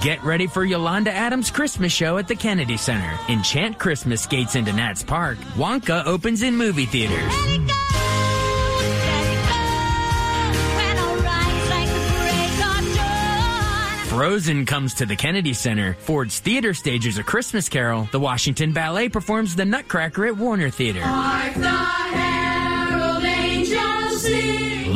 Get 0.00 0.24
ready 0.24 0.46
for 0.46 0.64
Yolanda 0.64 1.12
Adams' 1.12 1.50
Christmas 1.50 1.92
show 1.92 2.16
at 2.16 2.26
the 2.26 2.34
Kennedy 2.34 2.78
Center. 2.78 3.18
Enchant 3.28 3.78
Christmas 3.78 4.22
skates 4.22 4.54
into 4.54 4.72
Nats 4.72 5.02
Park. 5.02 5.36
Wonka 5.56 6.06
opens 6.06 6.40
in 6.42 6.56
movie 6.56 6.86
theaters. 6.86 7.30
Frozen 14.08 14.64
comes 14.64 14.94
to 14.94 15.04
the 15.04 15.16
Kennedy 15.16 15.52
Center. 15.52 15.94
Ford's 16.00 16.40
Theater 16.40 16.72
stages 16.72 17.18
A 17.18 17.22
Christmas 17.22 17.68
Carol. 17.68 18.08
The 18.10 18.20
Washington 18.20 18.72
Ballet 18.72 19.10
performs 19.10 19.54
The 19.54 19.66
Nutcracker 19.66 20.24
at 20.26 20.36
Warner 20.36 20.70
Theater. 20.70 21.02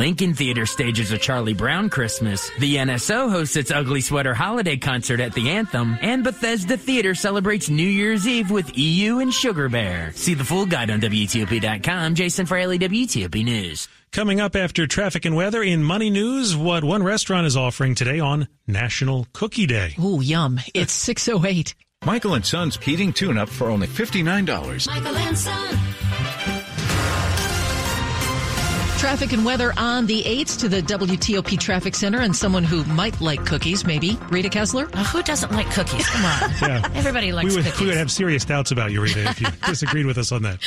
Lincoln 0.05 0.35
Theater 0.35 0.67
stages 0.67 1.11
a 1.11 1.17
Charlie 1.17 1.55
Brown 1.55 1.89
Christmas. 1.89 2.51
The 2.59 2.75
NSO 2.75 3.27
hosts 3.27 3.55
its 3.55 3.71
Ugly 3.71 4.01
Sweater 4.01 4.35
Holiday 4.35 4.77
Concert 4.77 5.19
at 5.19 5.33
the 5.33 5.49
Anthem. 5.49 5.97
And 5.99 6.23
Bethesda 6.23 6.77
Theater 6.77 7.15
celebrates 7.15 7.71
New 7.71 7.87
Year's 7.87 8.27
Eve 8.27 8.51
with 8.51 8.77
EU 8.77 9.17
and 9.17 9.33
Sugar 9.33 9.67
Bear. 9.67 10.11
See 10.11 10.35
the 10.35 10.43
full 10.43 10.67
guide 10.67 10.91
on 10.91 11.01
WTOP.com. 11.01 12.13
Jason 12.13 12.45
Fraley, 12.45 12.77
WTOP 12.77 13.43
News. 13.43 13.87
Coming 14.11 14.39
up 14.39 14.55
after 14.55 14.85
traffic 14.85 15.25
and 15.25 15.35
weather 15.35 15.63
in 15.63 15.83
Money 15.83 16.11
News, 16.11 16.55
what 16.55 16.83
one 16.83 17.01
restaurant 17.01 17.47
is 17.47 17.57
offering 17.57 17.95
today 17.95 18.19
on 18.19 18.47
National 18.67 19.25
Cookie 19.33 19.65
Day. 19.65 19.95
Ooh, 19.99 20.21
yum. 20.21 20.59
It's 20.75 20.93
608. 20.93 21.73
Michael 22.05 22.35
and 22.35 22.45
Son's 22.45 22.77
heating 22.77 23.11
tune 23.11 23.39
up 23.39 23.49
for 23.49 23.71
only 23.71 23.87
$59. 23.87 24.87
Michael 24.87 25.17
and 25.17 25.35
Son. 25.35 25.94
Traffic 29.05 29.33
and 29.33 29.45
weather 29.45 29.71
on 29.77 30.07
the 30.07 30.23
8s 30.23 30.59
to 30.61 30.67
the 30.67 30.81
WTOP 30.81 31.59
Traffic 31.59 31.93
Center 31.93 32.21
and 32.21 32.35
someone 32.35 32.63
who 32.63 32.83
might 32.85 33.21
like 33.21 33.45
cookies, 33.45 33.85
maybe. 33.85 34.17
Rita 34.31 34.49
Kessler? 34.49 34.89
Uh, 34.93 35.03
who 35.03 35.21
doesn't 35.21 35.51
like 35.51 35.69
cookies? 35.69 36.09
Come 36.09 36.25
on. 36.25 36.51
Yeah. 36.65 36.89
Everybody 36.95 37.31
likes 37.31 37.49
we 37.49 37.57
would, 37.57 37.65
cookies. 37.65 37.81
We 37.81 37.87
would 37.87 37.97
have 37.97 38.09
serious 38.09 38.43
doubts 38.43 38.71
about 38.71 38.91
you, 38.91 39.03
Rita, 39.03 39.29
if 39.29 39.39
you 39.39 39.47
disagreed 39.67 40.07
with 40.07 40.17
us 40.17 40.31
on 40.31 40.41
that. 40.41 40.59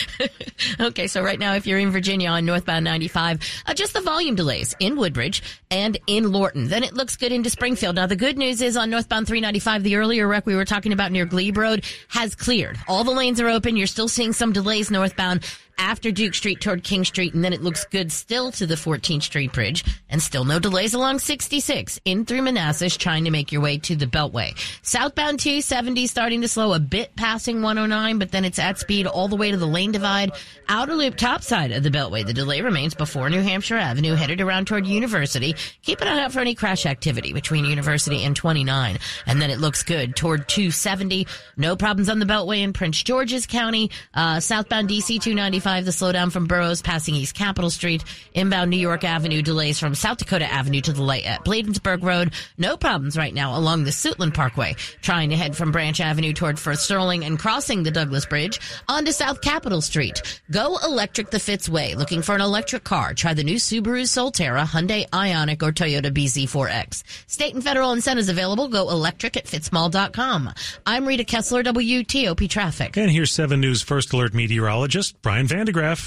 okay, 0.81 1.09
so 1.09 1.21
right 1.21 1.39
now, 1.39 1.55
if 1.55 1.67
you're 1.67 1.81
in 1.81 1.91
Virginia 1.91 2.29
on 2.29 2.47
northbound 2.47 2.85
95, 2.85 3.41
uh, 3.67 3.75
just 3.75 3.93
the 3.93 4.01
volume 4.03 4.37
delays 4.37 4.77
in 4.79 4.97
Woodbridge 4.97 5.43
and 5.73 5.99
in 6.07 6.31
Lorton. 6.31 6.69
Then 6.69 6.85
it 6.85 6.95
looks 6.95 7.17
good 7.17 7.33
into 7.33 7.51
Springfield. 7.51 7.97
Now, 7.97 8.07
the 8.07 8.17
good 8.17 8.39
news 8.39 8.63
is 8.63 8.77
on 8.77 8.89
northbound 8.89 9.27
395, 9.27 9.83
the 9.83 9.97
earlier 9.97 10.29
wreck 10.29 10.47
we 10.47 10.55
were 10.55 10.65
talking 10.65 10.93
about 10.93 11.11
near 11.11 11.27
Glebe 11.27 11.57
Road 11.57 11.85
has 12.09 12.37
cleared. 12.37 12.79
All 12.87 13.03
the 13.03 13.11
lanes 13.11 13.41
are 13.41 13.49
open. 13.49 13.77
You're 13.77 13.89
still 13.89 14.09
seeing 14.09 14.33
some 14.33 14.53
delays 14.53 14.93
northbound. 14.93 15.45
After 15.79 16.11
Duke 16.11 16.35
Street 16.35 16.61
toward 16.61 16.85
King 16.85 17.05
Street, 17.05 17.35
and 17.35 17.45
then 17.45 17.53
it 17.53 17.63
looks 17.63 17.85
good 17.85 18.13
still 18.13 18.51
to 18.53 18.67
the 18.67 18.75
14th 18.75 19.23
Street 19.23 19.53
Bridge, 19.53 19.85
and 20.11 20.23
still 20.23 20.45
no 20.45 20.59
delays 20.59 20.95
along 20.95 21.21
66 21.21 22.01
in 22.05 22.25
through 22.25 22.43
Manassas, 22.43 22.97
trying 22.97 23.25
to 23.25 23.31
make 23.31 23.53
your 23.53 23.63
way 23.63 23.79
to 23.79 23.97
the 23.97 24.07
Beltway. 24.07 24.57
Southbound 24.83 25.41
270 25.41 26.07
starting 26.07 26.41
to 26.43 26.49
slow 26.49 26.73
a 26.73 26.81
bit 26.81 27.15
passing 27.17 27.63
109, 27.63 28.19
but 28.19 28.33
then 28.33 28.45
it's 28.45 28.59
at 28.59 28.79
speed 28.79 29.07
all 29.07 29.29
the 29.29 29.37
way 29.37 29.51
to 29.51 29.57
the 29.57 29.67
lane 29.67 29.93
divide. 29.93 30.33
Outer 30.69 30.95
loop 30.95 31.17
top 31.17 31.43
side 31.43 31.73
of 31.73 31.83
the 31.83 31.91
Beltway. 31.91 32.27
The 32.27 32.33
delay 32.33 32.61
remains 32.61 32.95
before 32.95 33.31
New 33.31 33.41
Hampshire 33.41 33.77
Avenue, 33.77 34.15
headed 34.15 34.41
around 34.41 34.67
toward 34.67 34.87
University. 34.87 35.55
Keep 35.83 36.01
an 36.01 36.09
eye 36.09 36.23
out 36.23 36.33
for 36.33 36.41
any 36.41 36.55
crash 36.55 36.87
activity 36.87 37.33
between 37.33 37.65
University 37.65 38.25
and 38.25 38.35
29. 38.35 38.99
And 39.27 39.41
then 39.41 39.51
it 39.51 39.61
looks 39.61 39.83
good 39.83 40.17
toward 40.17 40.49
270. 40.49 41.27
No 41.57 41.77
problems 41.77 42.09
on 42.09 42.19
the 42.19 42.27
Beltway 42.27 42.63
in 42.63 42.73
Prince 42.73 43.03
George's 43.03 43.47
County. 43.47 43.91
Uh, 44.15 44.41
southbound 44.41 44.89
DC 44.89 45.21
295, 45.21 45.68
the 45.69 45.91
slowdown 45.91 46.33
from 46.33 46.47
Burroughs 46.47 46.81
passing 46.81 47.15
East 47.15 47.35
Capitol 47.35 47.69
Street. 47.69 48.03
Inbound 48.33 48.71
New 48.71 48.79
York 48.79 49.05
Avenue 49.05 49.43
delays 49.43 49.79
from 49.79 49.95
South 49.95 50.17
Dakota 50.17 50.51
Avenue 50.51 50.81
to 50.81 50.95
the 50.95 51.03
light 51.03 51.27
at 51.27 51.45
Bladensburg 51.45 52.03
Road. 52.03 52.33
No 52.57 52.79
problems 52.79 53.19
right 53.19 53.35
now 53.35 53.57
along 53.57 53.85
the 53.85 53.91
Suitland 53.91 54.33
Parkway. 54.33 54.77
Trying 55.03 55.29
to 55.29 55.37
head 55.37 55.55
from 55.55 55.71
Branch 55.71 56.01
Avenue 56.01 56.33
toward 56.33 56.59
Firth 56.59 56.81
Sterling 56.81 57.27
and 57.27 57.39
crossing 57.39 57.83
the 57.83 57.91
Douglass 57.91 58.25
Bridge 58.25 58.61
onto 58.89 59.13
South 59.13 59.43
Capitol 59.43 59.83
Street. 59.83 60.41
Go 60.51 60.79
electric 60.83 61.29
the 61.29 61.39
Fitz 61.39 61.69
way. 61.69 61.95
Looking 61.95 62.23
for 62.23 62.35
an 62.35 62.41
electric 62.41 62.85
car? 62.85 63.13
Try 63.13 63.35
the 63.35 63.45
new 63.45 63.57
Subaru 63.57 64.05
Solterra, 64.05 64.65
Hyundai 64.65 65.07
Ioniq, 65.11 65.63
or 65.63 65.73
Toyota 65.73 66.11
BZ4X. 66.11 67.05
State 67.27 67.53
and 67.53 67.63
federal 67.63 67.93
incentives 67.93 68.31
available. 68.31 68.69
Go 68.69 68.89
electric 68.89 69.37
at 69.37 69.45
fitzmall.com. 69.45 70.55
I'm 70.87 71.07
Rita 71.07 71.25
Kessler, 71.25 71.63
WTOP 71.63 72.49
Traffic. 72.49 72.97
And 72.97 73.11
here's 73.11 73.33
7 73.33 73.61
News 73.61 73.83
First 73.83 74.15
Alert 74.15 74.33
meteorologist 74.33 75.21
Brian 75.21 75.49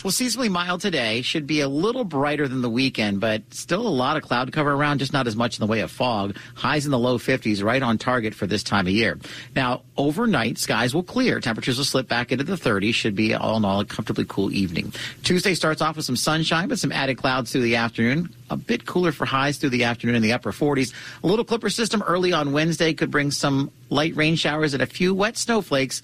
Well, 0.03 0.11
seasonally 0.11 0.49
mild 0.49 0.79
today 0.79 1.21
should 1.21 1.45
be 1.45 1.59
a 1.59 1.67
little 1.67 2.05
brighter 2.05 2.47
than 2.47 2.61
the 2.61 2.69
weekend, 2.69 3.19
but 3.19 3.53
still 3.53 3.85
a 3.85 3.89
lot 3.89 4.15
of 4.15 4.23
cloud 4.23 4.51
cover 4.53 4.71
around, 4.71 4.99
just 4.99 5.11
not 5.11 5.27
as 5.27 5.35
much 5.35 5.57
in 5.57 5.61
the 5.61 5.69
way 5.69 5.81
of 5.81 5.91
fog. 5.91 6.37
Highs 6.55 6.85
in 6.85 6.91
the 6.91 6.97
low 6.97 7.17
50s, 7.17 7.61
right 7.61 7.83
on 7.83 7.97
target 7.97 8.33
for 8.33 8.47
this 8.47 8.63
time 8.63 8.87
of 8.87 8.93
year. 8.93 9.19
Now, 9.53 9.81
overnight, 9.97 10.57
skies 10.57 10.95
will 10.95 11.03
clear. 11.03 11.41
Temperatures 11.41 11.77
will 11.77 11.85
slip 11.85 12.07
back 12.07 12.31
into 12.31 12.45
the 12.45 12.55
30s. 12.55 12.93
Should 12.93 13.15
be 13.15 13.33
all 13.33 13.57
in 13.57 13.65
all 13.65 13.81
a 13.81 13.85
comfortably 13.85 14.25
cool 14.27 14.53
evening. 14.53 14.93
Tuesday 15.23 15.53
starts 15.53 15.81
off 15.81 15.97
with 15.97 16.05
some 16.05 16.15
sunshine, 16.15 16.69
but 16.69 16.79
some 16.79 16.93
added 16.93 17.17
clouds 17.17 17.51
through 17.51 17.63
the 17.63 17.75
afternoon. 17.75 18.33
A 18.49 18.55
bit 18.57 18.85
cooler 18.85 19.11
for 19.11 19.25
highs 19.25 19.57
through 19.57 19.71
the 19.71 19.83
afternoon 19.83 20.15
in 20.15 20.21
the 20.21 20.33
upper 20.33 20.51
40s. 20.51 20.93
A 21.23 21.27
little 21.27 21.45
clipper 21.45 21.69
system 21.69 22.01
early 22.03 22.31
on 22.31 22.53
Wednesday 22.53 22.93
could 22.93 23.11
bring 23.11 23.31
some 23.31 23.71
light 23.89 24.15
rain 24.15 24.35
showers 24.35 24.73
and 24.73 24.81
a 24.81 24.85
few 24.85 25.13
wet 25.13 25.37
snowflakes. 25.37 26.01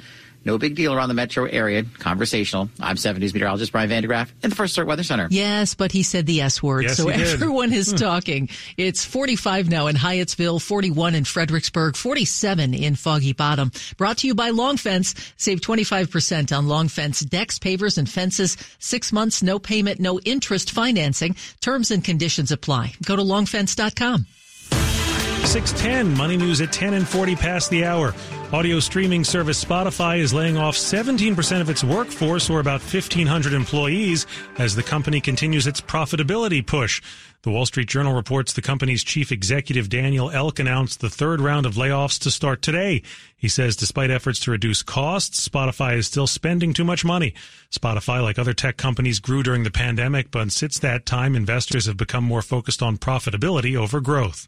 No 0.48 0.58
big 0.58 0.76
deal 0.76 0.94
around 0.94 1.10
the 1.10 1.14
metro 1.14 1.44
area. 1.44 1.84
Conversational. 2.00 2.70
I'm 2.80 2.96
7 2.96 3.20
News 3.20 3.34
meteorologist 3.34 3.74
Brian 3.74 3.90
van 3.90 4.02
de 4.02 4.08
Graaff 4.08 4.32
in 4.42 4.50
the 4.50 4.56
First 4.56 4.78
Alert 4.78 4.88
Weather 4.88 5.04
Center. 5.04 5.28
Yes, 5.30 5.74
but 5.74 5.92
he 5.92 6.04
said 6.04 6.26
the 6.26 6.40
S 6.40 6.64
word, 6.64 6.84
Yes, 6.84 6.96
so 6.96 7.10
he 7.10 7.18
did. 7.18 7.28
everyone 7.28 7.74
is 7.74 7.92
hmm. 7.92 7.98
talking. 7.98 8.48
It's 8.78 9.04
45 9.04 9.70
now 9.70 9.88
in 9.88 9.98
Hyattsville, 9.98 10.62
41 10.62 11.16
in 11.16 11.26
Fredericksburg, 11.26 11.98
47 11.98 12.74
in 12.74 12.96
Foggy 12.96 13.34
Bottom. 13.34 13.74
Brought 13.98 14.20
to 14.20 14.28
you 14.28 14.36
by 14.36 14.52
Long 14.52 14.78
Fence. 14.78 15.16
Save 15.36 15.60
25% 15.60 16.58
on 16.58 16.70
Long 16.70 16.88
Fence 16.88 17.20
decks, 17.20 17.60
pavers, 17.60 17.98
and 17.98 18.10
fences. 18.10 18.56
Six 18.80 19.12
months, 19.12 19.44
no 19.44 19.60
payment, 19.60 20.00
no 20.00 20.18
interest 20.22 20.72
financing. 20.72 21.36
Terms 21.60 21.92
and 21.92 22.02
conditions 22.02 22.54
apply. 22.54 22.94
Go 23.04 23.18
to 23.18 23.22
longfence.com. 23.22 24.26
610 25.46 26.16
money 26.18 26.38
news 26.38 26.62
at 26.62 26.72
10 26.72 26.94
and 26.94 27.06
40 27.06 27.36
past 27.36 27.70
the 27.70 27.84
hour 27.84 28.14
audio 28.54 28.80
streaming 28.80 29.26
service 29.26 29.62
spotify 29.62 30.20
is 30.20 30.34
laying 30.34 30.58
off 30.58 30.78
17% 30.78 31.60
of 31.60 31.70
its 31.70 31.84
workforce 31.84 32.50
or 32.50 32.62
about 32.62 32.80
1500 32.80 33.52
employees 33.52 34.26
as 34.58 34.74
the 34.74 34.84
company 34.84 35.20
continues 35.20 35.68
its 35.68 35.82
profitability 35.82 36.66
push. 36.66 37.02
The 37.42 37.52
wall 37.52 37.66
street 37.66 37.90
journal 37.90 38.14
reports 38.14 38.54
the 38.54 38.62
company's 38.62 39.04
chief 39.04 39.34
executive 39.34 39.90
Daniel 39.90 40.32
Ek 40.32 40.60
announced 40.60 41.02
the 41.02 41.10
third 41.10 41.42
round 41.42 41.66
of 41.66 41.76
layoffs 41.76 42.18
to 42.22 42.32
start 42.32 42.62
today. 42.62 43.02
He 43.36 43.50
says 43.50 43.76
despite 43.76 44.12
efforts 44.12 44.40
to 44.42 44.52
reduce 44.52 44.82
costs 44.82 45.48
spotify 45.48 45.98
is 45.98 46.08
still 46.08 46.28
spending 46.28 46.74
too 46.74 46.86
much 46.86 47.04
money. 47.04 47.34
Spotify 47.70 48.24
like 48.24 48.40
other 48.40 48.54
tech 48.54 48.78
companies 48.78 49.20
grew 49.20 49.44
during 49.44 49.64
the 49.64 49.72
pandemic 49.72 50.32
but 50.32 50.54
since 50.54 50.80
that 50.80 51.06
time 51.06 51.36
investors 51.36 51.86
have 51.86 51.98
become 51.98 52.24
more 52.24 52.42
focused 52.42 52.82
on 52.82 52.98
profitability 52.98 53.76
over 53.76 54.00
growth 54.00 54.48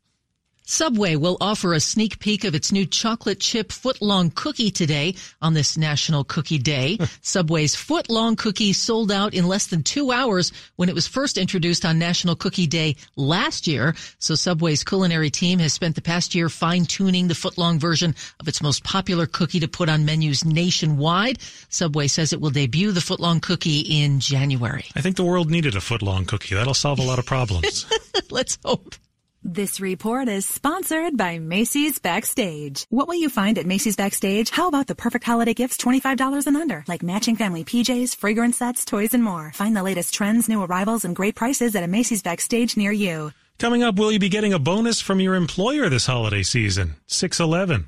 Subway 0.70 1.16
will 1.16 1.36
offer 1.42 1.74
a 1.74 1.80
sneak 1.80 2.20
peek 2.20 2.44
of 2.44 2.54
its 2.54 2.72
new 2.72 2.86
chocolate 2.86 3.40
chip 3.40 3.70
footlong 3.70 4.34
cookie 4.36 4.70
today 4.70 5.16
on 5.42 5.56
this 5.56 5.80
National 5.80 6.24
Cookie 6.24 6.60
Day. 6.60 7.00
Subway's 7.22 7.76
footlong 7.76 8.38
cookie 8.38 8.74
sold 8.74 9.12
out 9.12 9.34
in 9.34 9.48
less 9.48 9.66
than 9.66 9.82
two 9.82 10.12
hours 10.12 10.52
when 10.76 10.88
it 10.88 10.94
was 10.94 11.08
first 11.08 11.40
introduced 11.40 11.86
on 11.86 11.98
National 11.98 12.36
Cookie 12.36 12.68
Day 12.68 12.98
last 13.16 13.66
year. 13.66 13.96
So 14.20 14.36
Subway's 14.36 14.84
culinary 14.84 15.32
team 15.32 15.58
has 15.58 15.74
spent 15.74 15.96
the 15.96 16.04
past 16.04 16.36
year 16.36 16.50
fine 16.50 16.86
tuning 16.86 17.28
the 17.28 17.34
footlong 17.34 17.80
version 17.80 18.14
of 18.40 18.48
its 18.48 18.62
most 18.62 18.84
popular 18.84 19.26
cookie 19.26 19.62
to 19.62 19.68
put 19.68 19.90
on 19.90 20.06
menus 20.06 20.46
nationwide. 20.46 21.40
Subway 21.70 22.06
says 22.06 22.32
it 22.32 22.42
will 22.42 22.52
debut 22.52 22.92
the 22.92 23.00
footlong 23.00 23.42
cookie 23.42 23.80
in 23.80 24.20
January. 24.20 24.86
I 24.96 25.02
think 25.02 25.16
the 25.16 25.24
world 25.24 25.50
needed 25.50 25.76
a 25.76 25.82
foot 25.82 26.04
long 26.04 26.26
cookie. 26.26 26.54
That'll 26.54 26.76
solve 26.76 27.00
a 27.00 27.04
lot 27.04 27.18
of 27.18 27.26
problems. 27.26 27.88
Let's 28.30 28.60
hope. 28.64 28.94
This 29.42 29.80
report 29.80 30.28
is 30.28 30.46
sponsored 30.46 31.16
by 31.16 31.40
Macy's 31.40 31.98
Backstage. 31.98 32.86
What 32.90 33.08
will 33.08 33.16
you 33.16 33.30
find 33.30 33.58
at 33.58 33.66
Macy's 33.66 33.96
Backstage? 33.96 34.50
How 34.50 34.68
about 34.68 34.88
the 34.88 34.96
perfect 34.96 35.24
holiday 35.24 35.54
gifts 35.54 35.78
$25 35.78 36.46
and 36.46 36.58
under, 36.58 36.84
like 36.90 37.04
matching 37.04 37.38
family 37.38 37.64
PJs, 37.64 38.18
fragrance 38.18 38.58
sets, 38.58 38.84
toys, 38.84 39.14
and 39.14 39.24
more. 39.24 39.54
Find 39.54 39.78
the 39.78 39.84
latest 39.84 40.14
trends, 40.14 40.50
new 40.50 40.62
arrivals, 40.62 41.06
and 41.06 41.16
great 41.16 41.36
prices 41.36 41.74
at 41.78 41.86
a 41.86 41.88
Macy's 41.88 42.22
Backstage 42.22 42.76
near 42.76 42.92
you. 42.92 43.32
Coming 43.60 43.82
up, 43.82 43.96
will 43.96 44.12
you 44.12 44.20
be 44.20 44.28
getting 44.28 44.52
a 44.52 44.60
bonus 44.60 45.00
from 45.00 45.22
your 45.22 45.36
employer 45.36 45.88
this 45.88 46.06
holiday 46.06 46.44
season? 46.44 46.96
611. 47.08 47.88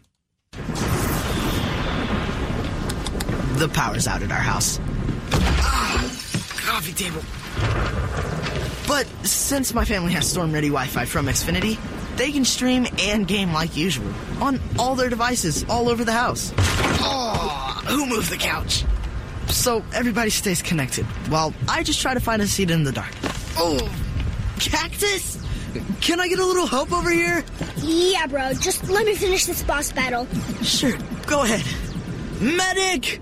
The 3.60 3.70
power's 3.74 4.08
out 4.08 4.24
at 4.24 4.32
our 4.32 4.38
house. 4.38 4.80
Ah, 5.34 6.00
coffee 6.66 6.94
table. 6.94 7.22
But 8.92 9.08
since 9.26 9.74
my 9.74 9.86
family 9.86 10.12
has 10.12 10.30
storm 10.30 10.52
ready 10.52 10.68
Wi 10.68 10.86
Fi 10.86 11.06
from 11.06 11.28
Xfinity, 11.28 11.80
they 12.18 12.30
can 12.34 12.44
stream 12.44 12.86
and 13.00 13.26
game 13.26 13.54
like 13.54 13.78
usual 13.78 14.12
on 14.42 14.60
all 14.78 14.96
their 14.96 15.08
devices 15.08 15.64
all 15.70 15.88
over 15.88 16.04
the 16.04 16.12
house. 16.12 16.52
Oh, 16.58 17.82
who 17.88 18.06
moved 18.06 18.30
the 18.30 18.36
couch? 18.36 18.84
So 19.48 19.82
everybody 19.94 20.30
stays 20.30 20.62
connected 20.62 21.06
while 21.30 21.54
I 21.70 21.84
just 21.84 22.02
try 22.02 22.14
to 22.16 22.20
find 22.20 22.42
a 22.42 22.48
seat 22.48 22.70
in 22.70 22.84
the 22.84 22.92
dark. 22.92 23.14
Oh, 23.56 23.80
cactus? 24.60 25.42
Can 26.02 26.20
I 26.20 26.28
get 26.28 26.40
a 26.40 26.46
little 26.46 26.68
help 26.68 26.92
over 26.92 27.12
here? 27.12 27.46
Yeah, 27.78 28.28
bro. 28.28 28.52
Just 28.56 28.90
let 28.90 29.06
me 29.06 29.16
finish 29.16 29.46
this 29.46 29.64
boss 29.64 29.90
battle. 29.94 30.28
Sure, 30.64 30.98
go 31.28 31.44
ahead. 31.44 31.64
Medic! 32.42 33.22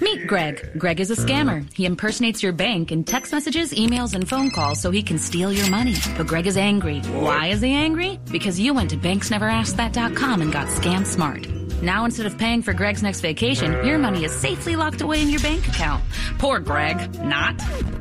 Meet 0.00 0.26
Greg. 0.28 0.70
Greg 0.78 1.00
is 1.00 1.10
a 1.10 1.16
scammer. 1.16 1.66
He 1.74 1.84
impersonates 1.84 2.42
your 2.42 2.52
bank 2.52 2.92
in 2.92 3.02
text 3.02 3.32
messages, 3.32 3.72
emails, 3.72 4.14
and 4.14 4.28
phone 4.28 4.50
calls 4.50 4.80
so 4.80 4.90
he 4.90 5.02
can 5.02 5.18
steal 5.18 5.52
your 5.52 5.68
money. 5.70 5.94
But 6.16 6.28
Greg 6.28 6.46
is 6.46 6.56
angry. 6.56 7.00
Why 7.00 7.48
is 7.48 7.60
he 7.60 7.72
angry? 7.72 8.20
Because 8.30 8.60
you 8.60 8.74
went 8.74 8.90
to 8.90 8.96
banksneverasked.com 8.96 10.42
and 10.42 10.52
got 10.52 10.68
scam 10.68 11.04
smart. 11.04 11.46
Now 11.82 12.04
instead 12.04 12.26
of 12.26 12.38
paying 12.38 12.62
for 12.62 12.72
Greg's 12.72 13.02
next 13.02 13.20
vacation, 13.20 13.84
your 13.84 13.98
money 13.98 14.24
is 14.24 14.32
safely 14.32 14.76
locked 14.76 15.00
away 15.00 15.20
in 15.20 15.28
your 15.30 15.40
bank 15.40 15.66
account. 15.68 16.02
Poor 16.38 16.60
Greg. 16.60 17.20
Not. 17.22 17.60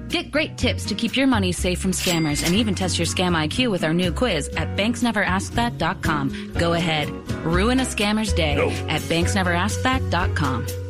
Get 0.09 0.31
great 0.31 0.57
tips 0.57 0.85
to 0.85 0.95
keep 0.95 1.17
your 1.17 1.27
money 1.27 1.51
safe 1.51 1.79
from 1.79 1.91
scammers 1.91 2.45
and 2.45 2.55
even 2.55 2.75
test 2.75 2.97
your 2.97 3.07
scam 3.07 3.33
IQ 3.35 3.71
with 3.71 3.83
our 3.83 3.93
new 3.93 4.11
quiz 4.11 4.47
at 4.49 4.77
banksneverasked.com. 4.77 6.53
Go 6.57 6.73
ahead. 6.73 7.09
Ruin 7.45 7.79
a 7.79 7.83
scammer's 7.83 8.33
day 8.33 8.55
at 8.87 9.01
banksneverasked.com. 9.01 10.86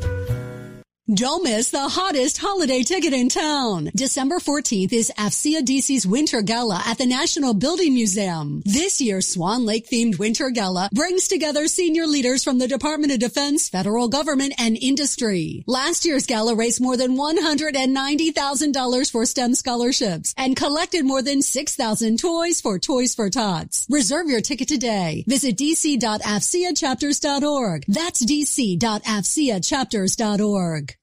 Don't 1.14 1.46
miss 1.46 1.70
the 1.70 1.88
hottest 1.88 2.38
holiday 2.38 2.84
ticket 2.84 3.14
in 3.14 3.30
town. 3.30 3.90
December 3.96 4.40
14th 4.40 4.92
is 4.92 5.10
AFCEA 5.18 5.62
DC's 5.62 6.06
Winter 6.06 6.42
Gala 6.42 6.84
at 6.86 6.98
the 6.98 7.06
National 7.06 7.54
Building 7.54 7.94
Museum. 7.94 8.62
This 8.66 9.00
year's 9.00 9.26
Swan 9.26 9.66
Lake 9.66 9.90
themed 9.90 10.20
Winter 10.20 10.50
Gala 10.50 10.90
brings 10.94 11.30
together 11.30 11.70
senior 11.70 12.08
leaders 12.08 12.44
from 12.44 12.60
the 12.60 12.68
Department 12.68 13.14
of 13.14 13.20
Defense, 13.20 13.70
federal 13.70 14.10
government, 14.10 14.56
and 14.58 14.78
industry. 14.82 15.64
Last 15.66 16.04
year's 16.04 16.26
gala 16.26 16.56
raised 16.56 16.82
more 16.82 16.98
than 16.98 17.16
$190,000 17.16 19.10
for 19.10 19.26
STEM 19.26 19.56
scholarships 19.56 20.34
and 20.36 20.58
collected 20.58 21.06
more 21.06 21.22
than 21.22 21.42
6,000 21.42 22.20
toys 22.20 22.60
for 22.60 22.78
Toys 22.80 23.16
for 23.16 23.30
Tots. 23.30 23.88
Reserve 23.90 24.28
your 24.28 24.42
ticket 24.42 24.68
today. 24.68 25.24
Visit 25.26 25.56
dc.afceachapters.org. 25.56 27.86
That's 27.88 28.26
dc.afceachapters.org. 28.26 30.97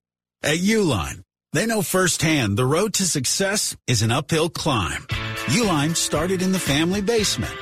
At 0.45 0.59
Uline, 0.59 1.23
they 1.55 1.65
know 1.65 1.81
firsthand 1.81 2.59
the 2.59 2.67
road 2.67 2.93
to 2.95 3.05
success 3.05 3.75
is 3.87 4.03
an 4.03 4.13
uphill 4.13 4.51
climb. 4.51 5.01
Uline 5.57 5.97
started 5.97 6.43
in 6.43 6.53
the 6.53 6.59
family 6.59 7.01
basement 7.01 7.57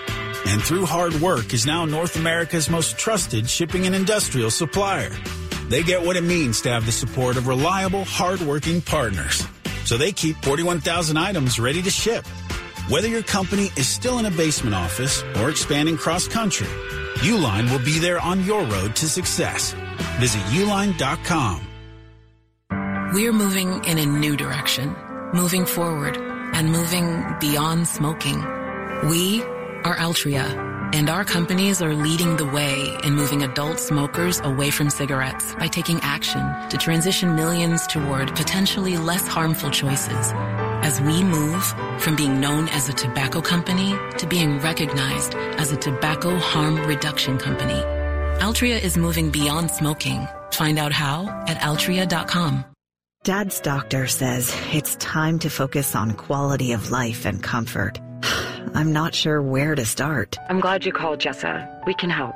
and 0.46 0.60
through 0.60 0.86
hard 0.86 1.14
work 1.20 1.54
is 1.54 1.64
now 1.64 1.84
North 1.84 2.16
America's 2.16 2.68
most 2.68 2.98
trusted 2.98 3.48
shipping 3.48 3.86
and 3.86 3.94
industrial 3.94 4.50
supplier. 4.50 5.12
They 5.68 5.84
get 5.84 6.04
what 6.04 6.16
it 6.16 6.24
means 6.24 6.60
to 6.62 6.70
have 6.70 6.84
the 6.84 6.90
support 6.90 7.36
of 7.36 7.46
reliable, 7.46 8.02
hardworking 8.02 8.80
partners. 8.80 9.46
So 9.84 9.96
they 9.96 10.10
keep 10.10 10.34
41,000 10.42 11.16
items 11.16 11.60
ready 11.60 11.82
to 11.82 11.90
ship. 11.90 12.26
Whether 12.88 13.06
your 13.06 13.22
company 13.22 13.70
is 13.76 13.86
still 13.86 14.18
in 14.18 14.26
a 14.26 14.30
basement 14.32 14.74
office 14.74 15.22
or 15.36 15.50
expanding 15.50 15.96
cross 15.96 16.26
country, 16.26 16.66
Uline 17.18 17.70
will 17.70 17.84
be 17.84 18.00
there 18.00 18.18
on 18.18 18.42
your 18.44 18.64
road 18.64 18.96
to 18.96 19.08
success. 19.08 19.72
Visit 20.18 20.40
uline.com. 20.50 21.68
We're 23.12 23.34
moving 23.34 23.84
in 23.84 23.98
a 23.98 24.06
new 24.06 24.38
direction, 24.38 24.96
moving 25.34 25.66
forward 25.66 26.16
and 26.16 26.72
moving 26.72 27.22
beyond 27.40 27.86
smoking. 27.86 28.40
We 29.06 29.42
are 29.84 29.96
Altria, 29.96 30.46
and 30.94 31.10
our 31.10 31.22
companies 31.22 31.82
are 31.82 31.94
leading 31.94 32.38
the 32.38 32.46
way 32.46 32.96
in 33.04 33.12
moving 33.12 33.42
adult 33.42 33.78
smokers 33.80 34.40
away 34.40 34.70
from 34.70 34.88
cigarettes 34.88 35.54
by 35.56 35.66
taking 35.66 36.00
action 36.00 36.40
to 36.70 36.78
transition 36.78 37.36
millions 37.36 37.86
toward 37.86 38.34
potentially 38.34 38.96
less 38.96 39.26
harmful 39.28 39.70
choices. 39.70 40.32
As 40.82 40.98
we 41.02 41.22
move 41.22 41.62
from 41.98 42.16
being 42.16 42.40
known 42.40 42.70
as 42.70 42.88
a 42.88 42.94
tobacco 42.94 43.42
company 43.42 43.94
to 44.16 44.26
being 44.26 44.58
recognized 44.60 45.34
as 45.34 45.70
a 45.70 45.76
tobacco 45.76 46.38
harm 46.38 46.76
reduction 46.86 47.36
company, 47.36 47.82
Altria 48.40 48.80
is 48.82 48.96
moving 48.96 49.28
beyond 49.30 49.70
smoking. 49.70 50.26
Find 50.50 50.78
out 50.78 50.92
how 50.92 51.26
at 51.46 51.58
altria.com. 51.58 52.71
Dad's 53.24 53.60
doctor 53.60 54.08
says 54.08 54.52
it's 54.72 54.96
time 54.96 55.38
to 55.38 55.48
focus 55.48 55.94
on 55.94 56.14
quality 56.14 56.72
of 56.72 56.90
life 56.90 57.24
and 57.24 57.40
comfort. 57.40 58.00
I'm 58.74 58.92
not 58.92 59.14
sure 59.14 59.40
where 59.40 59.76
to 59.76 59.84
start. 59.84 60.36
I'm 60.48 60.58
glad 60.58 60.84
you 60.84 60.92
called, 60.92 61.20
Jessa. 61.20 61.86
We 61.86 61.94
can 61.94 62.10
help. 62.10 62.34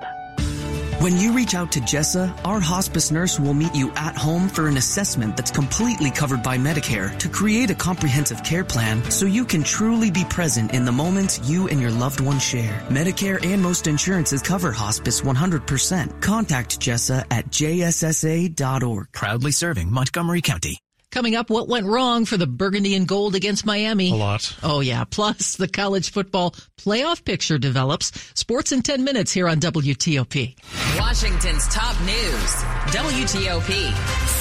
When 1.00 1.18
you 1.18 1.32
reach 1.32 1.54
out 1.54 1.72
to 1.72 1.80
Jessa, 1.80 2.34
our 2.46 2.58
hospice 2.58 3.10
nurse 3.10 3.38
will 3.38 3.52
meet 3.52 3.74
you 3.74 3.92
at 3.96 4.16
home 4.16 4.48
for 4.48 4.66
an 4.66 4.78
assessment 4.78 5.36
that's 5.36 5.50
completely 5.50 6.10
covered 6.10 6.42
by 6.42 6.56
Medicare 6.56 7.16
to 7.18 7.28
create 7.28 7.70
a 7.70 7.74
comprehensive 7.74 8.42
care 8.42 8.64
plan 8.64 9.04
so 9.10 9.26
you 9.26 9.44
can 9.44 9.62
truly 9.62 10.10
be 10.10 10.24
present 10.24 10.72
in 10.72 10.86
the 10.86 10.92
moments 10.92 11.38
you 11.46 11.68
and 11.68 11.82
your 11.82 11.90
loved 11.90 12.20
one 12.20 12.38
share. 12.38 12.80
Medicare 12.88 13.44
and 13.44 13.62
most 13.62 13.86
insurances 13.86 14.40
cover 14.40 14.72
hospice 14.72 15.20
100%. 15.20 16.22
Contact 16.22 16.80
Jessa 16.80 17.24
at 17.30 17.50
jssa.org. 17.50 19.08
Proudly 19.12 19.52
serving 19.52 19.92
Montgomery 19.92 20.40
County. 20.40 20.78
Coming 21.16 21.35
up, 21.35 21.49
what 21.49 21.66
went 21.66 21.87
wrong 21.87 22.26
for 22.26 22.37
the 22.37 22.46
Burgundy 22.46 22.94
and 22.94 23.08
Gold 23.08 23.35
against 23.35 23.64
Miami? 23.64 24.12
A 24.12 24.14
lot. 24.14 24.54
Oh, 24.62 24.80
yeah. 24.80 25.04
Plus, 25.04 25.56
the 25.56 25.66
college 25.66 26.11
football 26.11 26.50
playoff 26.76 27.25
picture 27.25 27.56
develops. 27.56 28.12
Sports 28.35 28.70
in 28.70 28.82
10 28.82 29.02
minutes 29.02 29.32
here 29.32 29.49
on 29.49 29.58
WTOP. 29.58 30.54
Washington's 30.99 31.66
top 31.68 31.99
news. 32.02 32.52
WTOP. 32.92 33.92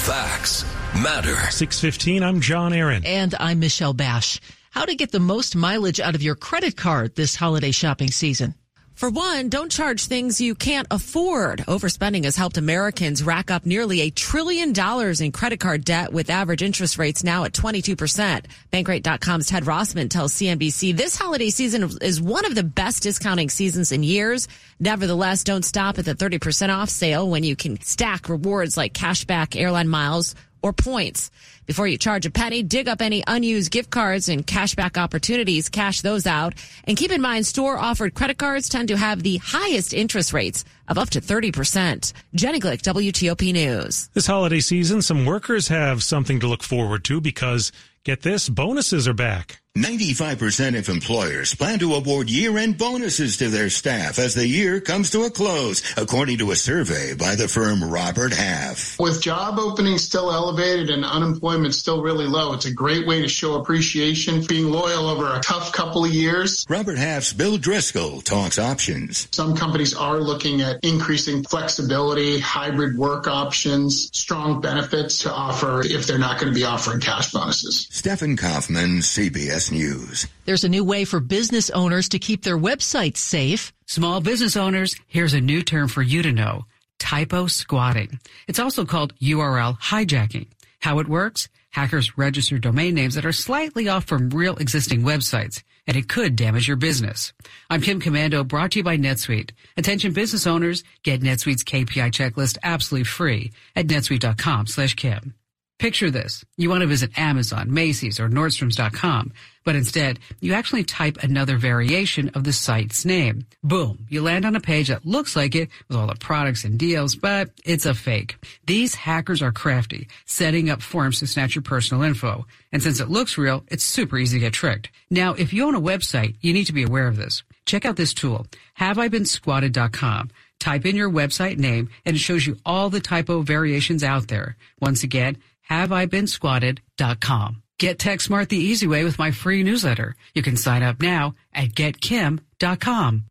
Facts 0.04 0.66
matter. 1.02 1.34
615, 1.50 2.22
I'm 2.22 2.42
John 2.42 2.74
Aaron. 2.74 3.06
And 3.06 3.34
I'm 3.40 3.58
Michelle 3.58 3.94
Bash. 3.94 4.38
How 4.70 4.84
to 4.84 4.94
get 4.94 5.12
the 5.12 5.18
most 5.18 5.56
mileage 5.56 5.98
out 5.98 6.14
of 6.14 6.22
your 6.22 6.34
credit 6.34 6.76
card 6.76 7.14
this 7.14 7.36
holiday 7.36 7.70
shopping 7.70 8.10
season. 8.10 8.54
For 8.96 9.10
one, 9.10 9.50
don't 9.50 9.70
charge 9.70 10.06
things 10.06 10.40
you 10.40 10.54
can't 10.54 10.86
afford. 10.90 11.58
Overspending 11.68 12.24
has 12.24 12.34
helped 12.34 12.56
Americans 12.56 13.22
rack 13.22 13.50
up 13.50 13.66
nearly 13.66 14.00
a 14.00 14.10
trillion 14.10 14.72
dollars 14.72 15.20
in 15.20 15.32
credit 15.32 15.60
card 15.60 15.84
debt 15.84 16.14
with 16.14 16.30
average 16.30 16.62
interest 16.62 16.96
rates 16.96 17.22
now 17.22 17.44
at 17.44 17.52
22%. 17.52 18.46
Bankrate.com's 18.72 19.48
Ted 19.48 19.64
Rossman 19.64 20.08
tells 20.08 20.32
CNBC 20.32 20.96
this 20.96 21.14
holiday 21.14 21.50
season 21.50 21.90
is 22.00 22.22
one 22.22 22.46
of 22.46 22.54
the 22.54 22.64
best 22.64 23.02
discounting 23.02 23.50
seasons 23.50 23.92
in 23.92 24.02
years. 24.02 24.48
Nevertheless, 24.80 25.44
don't 25.44 25.62
stop 25.62 25.98
at 25.98 26.06
the 26.06 26.14
30% 26.14 26.74
off 26.74 26.88
sale 26.88 27.28
when 27.28 27.44
you 27.44 27.54
can 27.54 27.78
stack 27.82 28.30
rewards 28.30 28.78
like 28.78 28.94
cashback 28.94 29.60
airline 29.60 29.88
miles 29.88 30.34
or 30.66 30.72
points. 30.72 31.30
Before 31.64 31.86
you 31.86 31.96
charge 31.96 32.26
a 32.26 32.30
penny, 32.30 32.62
dig 32.62 32.88
up 32.88 33.00
any 33.00 33.22
unused 33.26 33.70
gift 33.70 33.90
cards 33.90 34.28
and 34.28 34.46
cashback 34.46 35.00
opportunities, 35.00 35.68
cash 35.68 36.00
those 36.00 36.26
out. 36.26 36.54
And 36.84 36.96
keep 36.96 37.10
in 37.10 37.20
mind, 37.20 37.46
store 37.46 37.78
offered 37.78 38.14
credit 38.14 38.38
cards 38.38 38.68
tend 38.68 38.88
to 38.88 38.96
have 38.96 39.22
the 39.22 39.38
highest 39.38 39.94
interest 39.94 40.32
rates 40.32 40.64
of 40.88 40.98
up 40.98 41.10
to 41.10 41.20
30%. 41.20 42.12
Jenny 42.34 42.60
Glick, 42.60 42.82
WTOP 42.82 43.52
News. 43.52 44.08
This 44.12 44.26
holiday 44.26 44.60
season, 44.60 45.02
some 45.02 45.24
workers 45.24 45.68
have 45.68 46.02
something 46.02 46.40
to 46.40 46.46
look 46.46 46.62
forward 46.62 47.04
to 47.04 47.20
because, 47.20 47.72
get 48.04 48.22
this, 48.22 48.48
bonuses 48.48 49.08
are 49.08 49.14
back. 49.14 49.60
95% 49.76 50.78
of 50.78 50.88
employers 50.88 51.54
plan 51.54 51.78
to 51.78 51.92
award 51.92 52.30
year-end 52.30 52.78
bonuses 52.78 53.36
to 53.36 53.50
their 53.50 53.68
staff 53.68 54.18
as 54.18 54.34
the 54.34 54.48
year 54.48 54.80
comes 54.80 55.10
to 55.10 55.24
a 55.24 55.30
close, 55.30 55.82
according 55.98 56.38
to 56.38 56.50
a 56.50 56.56
survey 56.56 57.12
by 57.12 57.34
the 57.34 57.46
firm 57.46 57.84
Robert 57.84 58.32
Half. 58.32 58.98
With 58.98 59.20
job 59.20 59.58
openings 59.58 60.02
still 60.02 60.32
elevated 60.32 60.88
and 60.88 61.04
unemployment 61.04 61.74
still 61.74 62.02
really 62.02 62.24
low, 62.24 62.54
it's 62.54 62.64
a 62.64 62.72
great 62.72 63.06
way 63.06 63.20
to 63.20 63.28
show 63.28 63.60
appreciation, 63.60 64.40
for 64.40 64.48
being 64.48 64.70
loyal 64.70 65.08
over 65.10 65.34
a 65.34 65.40
tough 65.40 65.72
couple 65.72 66.06
of 66.06 66.10
years. 66.10 66.64
Robert 66.70 66.96
Half's 66.96 67.34
Bill 67.34 67.58
Driscoll 67.58 68.22
talks 68.22 68.58
options. 68.58 69.28
Some 69.32 69.54
companies 69.54 69.94
are 69.94 70.20
looking 70.20 70.62
at 70.62 70.82
increasing 70.84 71.44
flexibility, 71.44 72.40
hybrid 72.40 72.96
work 72.96 73.28
options, 73.28 74.08
strong 74.16 74.62
benefits 74.62 75.18
to 75.18 75.30
offer 75.30 75.82
if 75.84 76.06
they're 76.06 76.18
not 76.18 76.40
going 76.40 76.50
to 76.50 76.58
be 76.58 76.64
offering 76.64 77.00
cash 77.00 77.30
bonuses. 77.30 77.86
Stephen 77.90 78.38
Kaufman, 78.38 79.00
CBS 79.00 79.65
News. 79.70 80.26
There's 80.44 80.64
a 80.64 80.68
new 80.68 80.84
way 80.84 81.04
for 81.04 81.20
business 81.20 81.70
owners 81.70 82.08
to 82.10 82.18
keep 82.18 82.42
their 82.42 82.58
websites 82.58 83.18
safe. 83.18 83.72
Small 83.86 84.20
business 84.20 84.56
owners, 84.56 84.96
here's 85.06 85.34
a 85.34 85.40
new 85.40 85.62
term 85.62 85.88
for 85.88 86.02
you 86.02 86.22
to 86.22 86.32
know. 86.32 86.66
Typo 86.98 87.46
squatting. 87.46 88.18
It's 88.48 88.58
also 88.58 88.84
called 88.84 89.14
URL 89.18 89.78
hijacking. 89.78 90.48
How 90.80 90.98
it 90.98 91.08
works? 91.08 91.48
Hackers 91.70 92.16
register 92.16 92.58
domain 92.58 92.94
names 92.94 93.16
that 93.16 93.26
are 93.26 93.32
slightly 93.32 93.88
off 93.88 94.06
from 94.06 94.30
real 94.30 94.56
existing 94.56 95.02
websites, 95.02 95.62
and 95.86 95.96
it 95.96 96.08
could 96.08 96.34
damage 96.34 96.66
your 96.66 96.78
business. 96.78 97.32
I'm 97.68 97.82
Kim 97.82 98.00
Komando, 98.00 98.46
brought 98.48 98.72
to 98.72 98.78
you 98.78 98.84
by 98.84 98.96
NetSuite. 98.96 99.50
Attention 99.76 100.12
business 100.12 100.46
owners, 100.46 100.84
get 101.02 101.20
NetSuite's 101.20 101.64
KPI 101.64 102.12
checklist 102.12 102.56
absolutely 102.62 103.04
free 103.04 103.52
at 103.74 103.86
netsuite.com 103.88 104.66
slash 104.68 104.94
Kim. 104.94 105.34
Picture 105.78 106.10
this. 106.10 106.42
You 106.56 106.70
want 106.70 106.80
to 106.80 106.86
visit 106.86 107.18
Amazon, 107.18 107.72
Macy's, 107.72 108.18
or 108.18 108.30
Nordstrom's.com, 108.30 109.32
but 109.62 109.76
instead, 109.76 110.18
you 110.40 110.54
actually 110.54 110.84
type 110.84 111.18
another 111.22 111.58
variation 111.58 112.30
of 112.30 112.44
the 112.44 112.52
site's 112.54 113.04
name. 113.04 113.46
Boom. 113.62 114.06
You 114.08 114.22
land 114.22 114.46
on 114.46 114.56
a 114.56 114.60
page 114.60 114.88
that 114.88 115.04
looks 115.04 115.36
like 115.36 115.54
it 115.54 115.68
with 115.88 115.98
all 115.98 116.06
the 116.06 116.14
products 116.14 116.64
and 116.64 116.78
deals, 116.78 117.14
but 117.14 117.50
it's 117.64 117.84
a 117.84 117.92
fake. 117.92 118.36
These 118.66 118.94
hackers 118.94 119.42
are 119.42 119.52
crafty, 119.52 120.08
setting 120.24 120.70
up 120.70 120.80
forms 120.80 121.18
to 121.18 121.26
snatch 121.26 121.54
your 121.54 121.62
personal 121.62 122.02
info. 122.04 122.46
And 122.72 122.82
since 122.82 122.98
it 122.98 123.10
looks 123.10 123.36
real, 123.36 123.62
it's 123.68 123.84
super 123.84 124.16
easy 124.16 124.38
to 124.38 124.46
get 124.46 124.54
tricked. 124.54 124.88
Now, 125.10 125.34
if 125.34 125.52
you 125.52 125.66
own 125.66 125.74
a 125.74 125.80
website, 125.80 126.36
you 126.40 126.54
need 126.54 126.66
to 126.66 126.72
be 126.72 126.84
aware 126.84 127.06
of 127.06 127.18
this. 127.18 127.42
Check 127.66 127.84
out 127.84 127.96
this 127.96 128.14
tool, 128.14 128.46
haveibeenSquatted.com. 128.78 130.30
Type 130.58 130.86
in 130.86 130.96
your 130.96 131.10
website 131.10 131.58
name 131.58 131.90
and 132.06 132.16
it 132.16 132.20
shows 132.20 132.46
you 132.46 132.56
all 132.64 132.88
the 132.88 133.00
typo 133.00 133.42
variations 133.42 134.02
out 134.02 134.28
there. 134.28 134.56
Once 134.80 135.02
again, 135.02 135.36
haveibeenSquatted.com. 135.70 137.62
Get 137.78 137.98
TechSmart 137.98 138.48
the 138.48 138.56
easy 138.56 138.86
way 138.86 139.04
with 139.04 139.18
my 139.18 139.30
free 139.30 139.62
newsletter. 139.62 140.14
You 140.34 140.42
can 140.42 140.56
sign 140.56 140.82
up 140.82 141.00
now 141.00 141.34
at 141.52 141.70
getkim.com. 141.70 143.26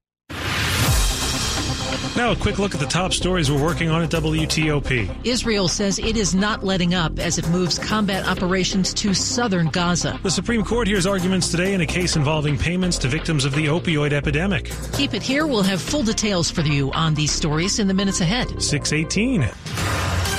Now, 2.16 2.32
a 2.32 2.36
quick 2.36 2.60
look 2.60 2.74
at 2.74 2.80
the 2.80 2.86
top 2.86 3.12
stories 3.12 3.52
we're 3.52 3.62
working 3.62 3.90
on 3.90 4.02
at 4.02 4.10
WTOP. 4.10 5.26
Israel 5.26 5.68
says 5.68 6.00
it 6.00 6.16
is 6.16 6.34
not 6.34 6.64
letting 6.64 6.94
up 6.94 7.20
as 7.20 7.38
it 7.38 7.50
moves 7.50 7.78
combat 7.78 8.26
operations 8.26 8.94
to 8.94 9.14
southern 9.14 9.68
Gaza. 9.68 10.18
The 10.24 10.32
Supreme 10.32 10.64
Court 10.64 10.88
hears 10.88 11.06
arguments 11.06 11.52
today 11.52 11.74
in 11.74 11.82
a 11.82 11.86
case 11.86 12.16
involving 12.16 12.58
payments 12.58 12.98
to 13.00 13.10
victims 13.10 13.44
of 13.44 13.54
the 13.54 13.66
opioid 13.66 14.14
epidemic. 14.14 14.72
Keep 14.94 15.14
it 15.14 15.24
here. 15.24 15.46
We'll 15.46 15.64
have 15.64 15.82
full 15.82 16.04
details 16.04 16.50
for 16.50 16.62
you 16.62 16.90
on 16.94 17.16
these 17.16 17.34
stories 17.34 17.80
in 17.80 17.88
the 17.90 17.94
minutes 17.94 18.22
ahead. 18.22 18.62
618. 18.62 20.35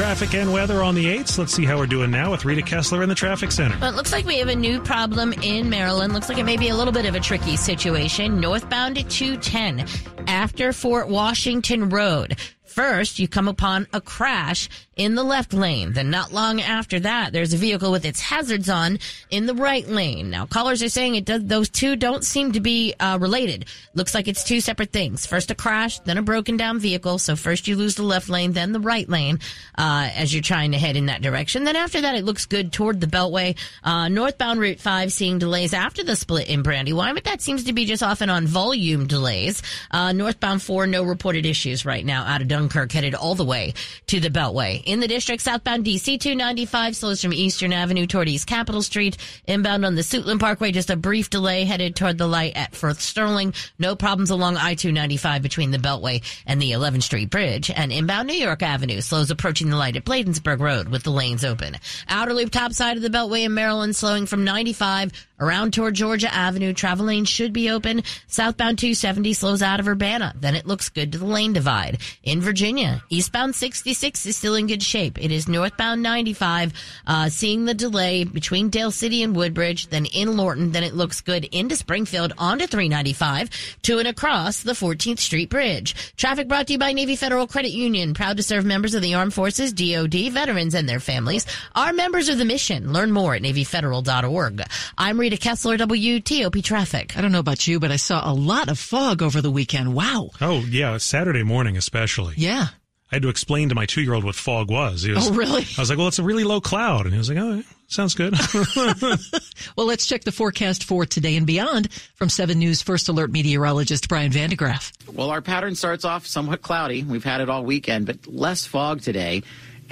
Traffic 0.00 0.32
and 0.32 0.50
weather 0.50 0.82
on 0.82 0.94
the 0.94 1.04
8th. 1.04 1.36
Let's 1.36 1.52
see 1.52 1.66
how 1.66 1.76
we're 1.76 1.86
doing 1.86 2.10
now 2.10 2.30
with 2.30 2.46
Rita 2.46 2.62
Kessler 2.62 3.02
in 3.02 3.10
the 3.10 3.14
traffic 3.14 3.52
center. 3.52 3.76
Well, 3.82 3.92
it 3.92 3.96
looks 3.96 4.12
like 4.12 4.24
we 4.24 4.38
have 4.38 4.48
a 4.48 4.54
new 4.54 4.80
problem 4.80 5.34
in 5.34 5.68
Maryland. 5.68 6.14
Looks 6.14 6.30
like 6.30 6.38
it 6.38 6.44
may 6.44 6.56
be 6.56 6.70
a 6.70 6.74
little 6.74 6.94
bit 6.94 7.04
of 7.04 7.14
a 7.14 7.20
tricky 7.20 7.54
situation. 7.54 8.40
Northbound 8.40 8.96
at 8.96 9.10
210 9.10 9.86
after 10.26 10.72
Fort 10.72 11.08
Washington 11.08 11.90
Road. 11.90 12.38
First, 12.64 13.18
you 13.18 13.28
come 13.28 13.46
upon 13.46 13.88
a 13.92 14.00
crash 14.00 14.70
in 15.00 15.14
the 15.14 15.24
left 15.24 15.54
lane. 15.54 15.94
Then 15.94 16.10
not 16.10 16.30
long 16.30 16.60
after 16.60 17.00
that, 17.00 17.32
there's 17.32 17.54
a 17.54 17.56
vehicle 17.56 17.90
with 17.90 18.04
its 18.04 18.20
hazards 18.20 18.68
on 18.68 18.98
in 19.30 19.46
the 19.46 19.54
right 19.54 19.88
lane. 19.88 20.28
Now, 20.28 20.44
callers 20.44 20.82
are 20.82 20.90
saying 20.90 21.14
it 21.14 21.24
does, 21.24 21.42
those 21.42 21.70
two 21.70 21.96
don't 21.96 22.22
seem 22.22 22.52
to 22.52 22.60
be 22.60 22.92
uh, 23.00 23.16
related. 23.18 23.64
Looks 23.94 24.14
like 24.14 24.28
it's 24.28 24.44
two 24.44 24.60
separate 24.60 24.92
things. 24.92 25.24
First 25.24 25.50
a 25.50 25.54
crash, 25.54 26.00
then 26.00 26.18
a 26.18 26.22
broken 26.22 26.58
down 26.58 26.80
vehicle. 26.80 27.18
So 27.18 27.34
first 27.34 27.66
you 27.66 27.76
lose 27.76 27.94
the 27.94 28.02
left 28.02 28.28
lane, 28.28 28.52
then 28.52 28.72
the 28.72 28.80
right 28.80 29.08
lane, 29.08 29.38
uh, 29.78 30.10
as 30.14 30.34
you're 30.34 30.42
trying 30.42 30.72
to 30.72 30.78
head 30.78 30.96
in 30.96 31.06
that 31.06 31.22
direction. 31.22 31.64
Then 31.64 31.76
after 31.76 32.02
that, 32.02 32.14
it 32.14 32.26
looks 32.26 32.44
good 32.44 32.70
toward 32.70 33.00
the 33.00 33.06
Beltway. 33.06 33.56
Uh, 33.82 34.08
northbound 34.08 34.60
Route 34.60 34.80
5 34.80 35.10
seeing 35.10 35.38
delays 35.38 35.72
after 35.72 36.04
the 36.04 36.14
split 36.14 36.48
in 36.48 36.62
Brandywine, 36.62 37.14
but 37.14 37.24
that 37.24 37.40
seems 37.40 37.64
to 37.64 37.72
be 37.72 37.86
just 37.86 38.02
often 38.02 38.28
on 38.28 38.46
volume 38.46 39.06
delays. 39.06 39.62
Uh, 39.90 40.12
northbound 40.12 40.60
4, 40.60 40.86
no 40.86 41.04
reported 41.04 41.46
issues 41.46 41.86
right 41.86 42.04
now 42.04 42.24
out 42.24 42.42
of 42.42 42.48
Dunkirk 42.48 42.92
headed 42.92 43.14
all 43.14 43.34
the 43.34 43.46
way 43.46 43.72
to 44.08 44.20
the 44.20 44.28
Beltway. 44.28 44.82
In 44.90 44.98
the 44.98 45.06
district, 45.06 45.42
southbound 45.42 45.84
DC 45.84 46.18
295 46.18 46.96
slows 46.96 47.22
from 47.22 47.32
Eastern 47.32 47.72
Avenue 47.72 48.08
toward 48.08 48.28
East 48.28 48.48
Capitol 48.48 48.82
Street. 48.82 49.16
Inbound 49.46 49.84
on 49.84 49.94
the 49.94 50.02
Suitland 50.02 50.40
Parkway, 50.40 50.72
just 50.72 50.90
a 50.90 50.96
brief 50.96 51.30
delay 51.30 51.62
headed 51.64 51.94
toward 51.94 52.18
the 52.18 52.26
light 52.26 52.56
at 52.56 52.74
Firth 52.74 53.00
Sterling. 53.00 53.54
No 53.78 53.94
problems 53.94 54.30
along 54.30 54.56
I-295 54.56 55.42
between 55.42 55.70
the 55.70 55.78
Beltway 55.78 56.24
and 56.44 56.60
the 56.60 56.72
11th 56.72 57.04
Street 57.04 57.30
Bridge. 57.30 57.70
And 57.70 57.92
inbound 57.92 58.26
New 58.26 58.34
York 58.34 58.64
Avenue 58.64 59.00
slows 59.00 59.30
approaching 59.30 59.70
the 59.70 59.76
light 59.76 59.94
at 59.94 60.04
Bladensburg 60.04 60.58
Road 60.58 60.88
with 60.88 61.04
the 61.04 61.12
lanes 61.12 61.44
open. 61.44 61.76
Outer 62.08 62.34
loop 62.34 62.50
top 62.50 62.72
side 62.72 62.96
of 62.96 63.04
the 63.04 63.10
Beltway 63.10 63.44
in 63.44 63.54
Maryland 63.54 63.94
slowing 63.94 64.26
from 64.26 64.42
95 64.42 65.12
around 65.40 65.72
toward 65.72 65.94
Georgia 65.94 66.32
Avenue. 66.32 66.72
Travel 66.72 67.06
lane 67.06 67.24
should 67.24 67.52
be 67.52 67.70
open. 67.70 68.02
Southbound 68.28 68.78
270 68.78 69.32
slows 69.32 69.62
out 69.62 69.80
of 69.80 69.88
Urbana. 69.88 70.34
Then 70.38 70.54
it 70.54 70.66
looks 70.66 70.88
good 70.88 71.12
to 71.12 71.18
the 71.18 71.26
lane 71.26 71.52
divide. 71.52 71.98
In 72.22 72.40
Virginia, 72.40 73.02
eastbound 73.08 73.54
66 73.54 74.26
is 74.26 74.36
still 74.36 74.54
in 74.54 74.66
good 74.66 74.82
shape. 74.82 75.18
It 75.22 75.32
is 75.32 75.48
northbound 75.48 76.02
95, 76.02 76.72
uh, 77.06 77.28
seeing 77.28 77.64
the 77.64 77.74
delay 77.74 78.24
between 78.24 78.68
Dale 78.68 78.90
City 78.90 79.22
and 79.22 79.34
Woodbridge, 79.34 79.88
then 79.88 80.06
in 80.06 80.36
Lorton. 80.36 80.72
Then 80.72 80.84
it 80.84 80.94
looks 80.94 81.20
good 81.20 81.44
into 81.46 81.76
Springfield 81.76 82.32
onto 82.38 82.66
395 82.66 83.50
to 83.82 83.98
and 83.98 84.08
across 84.08 84.62
the 84.62 84.72
14th 84.72 85.18
Street 85.18 85.50
Bridge. 85.50 85.94
Traffic 86.16 86.48
brought 86.48 86.66
to 86.66 86.74
you 86.74 86.78
by 86.78 86.92
Navy 86.92 87.16
Federal 87.16 87.46
Credit 87.46 87.70
Union, 87.70 88.14
proud 88.14 88.36
to 88.36 88.42
serve 88.42 88.64
members 88.64 88.94
of 88.94 89.02
the 89.02 89.14
Armed 89.14 89.34
Forces, 89.34 89.72
DoD, 89.72 90.32
veterans, 90.32 90.74
and 90.74 90.88
their 90.88 91.00
families. 91.00 91.46
Are 91.74 91.92
members 91.92 92.28
of 92.28 92.38
the 92.38 92.44
mission. 92.44 92.92
Learn 92.92 93.10
more 93.10 93.34
at 93.34 93.42
NavyFederal.org. 93.42 94.62
I'm 94.98 95.18
Rita 95.18 95.29
Kessler, 95.36 95.76
WTOP 95.76 96.62
Traffic. 96.62 97.16
I 97.16 97.20
don't 97.20 97.32
know 97.32 97.38
about 97.38 97.66
you, 97.66 97.80
but 97.80 97.90
I 97.90 97.96
saw 97.96 98.30
a 98.30 98.32
lot 98.32 98.68
of 98.68 98.78
fog 98.78 99.22
over 99.22 99.40
the 99.40 99.50
weekend. 99.50 99.94
Wow. 99.94 100.30
Oh, 100.40 100.60
yeah, 100.60 100.96
Saturday 100.98 101.42
morning 101.42 101.76
especially. 101.76 102.34
Yeah. 102.36 102.68
I 103.12 103.16
had 103.16 103.22
to 103.22 103.28
explain 103.28 103.70
to 103.70 103.74
my 103.74 103.86
two 103.86 104.02
year 104.02 104.14
old 104.14 104.22
what 104.22 104.36
fog 104.36 104.70
was. 104.70 105.06
was. 105.06 105.28
Oh, 105.28 105.34
really? 105.34 105.62
I 105.76 105.80
was 105.80 105.90
like, 105.90 105.98
well, 105.98 106.06
it's 106.06 106.20
a 106.20 106.22
really 106.22 106.44
low 106.44 106.60
cloud. 106.60 107.06
And 107.06 107.12
he 107.12 107.18
was 107.18 107.28
like, 107.28 107.38
oh, 107.38 107.62
sounds 107.88 108.14
good. 108.14 108.34
well, 109.76 109.86
let's 109.86 110.06
check 110.06 110.22
the 110.22 110.30
forecast 110.30 110.84
for 110.84 111.04
today 111.04 111.36
and 111.36 111.46
beyond 111.46 111.92
from 112.14 112.28
7 112.28 112.56
News 112.56 112.82
First 112.82 113.08
Alert 113.08 113.32
meteorologist 113.32 114.08
Brian 114.08 114.30
van 114.30 114.50
de 114.50 114.56
Graaff. 114.56 114.92
Well, 115.12 115.30
our 115.30 115.42
pattern 115.42 115.74
starts 115.74 116.04
off 116.04 116.24
somewhat 116.24 116.62
cloudy. 116.62 117.02
We've 117.02 117.24
had 117.24 117.40
it 117.40 117.50
all 117.50 117.64
weekend, 117.64 118.06
but 118.06 118.28
less 118.28 118.64
fog 118.64 119.00
today. 119.00 119.42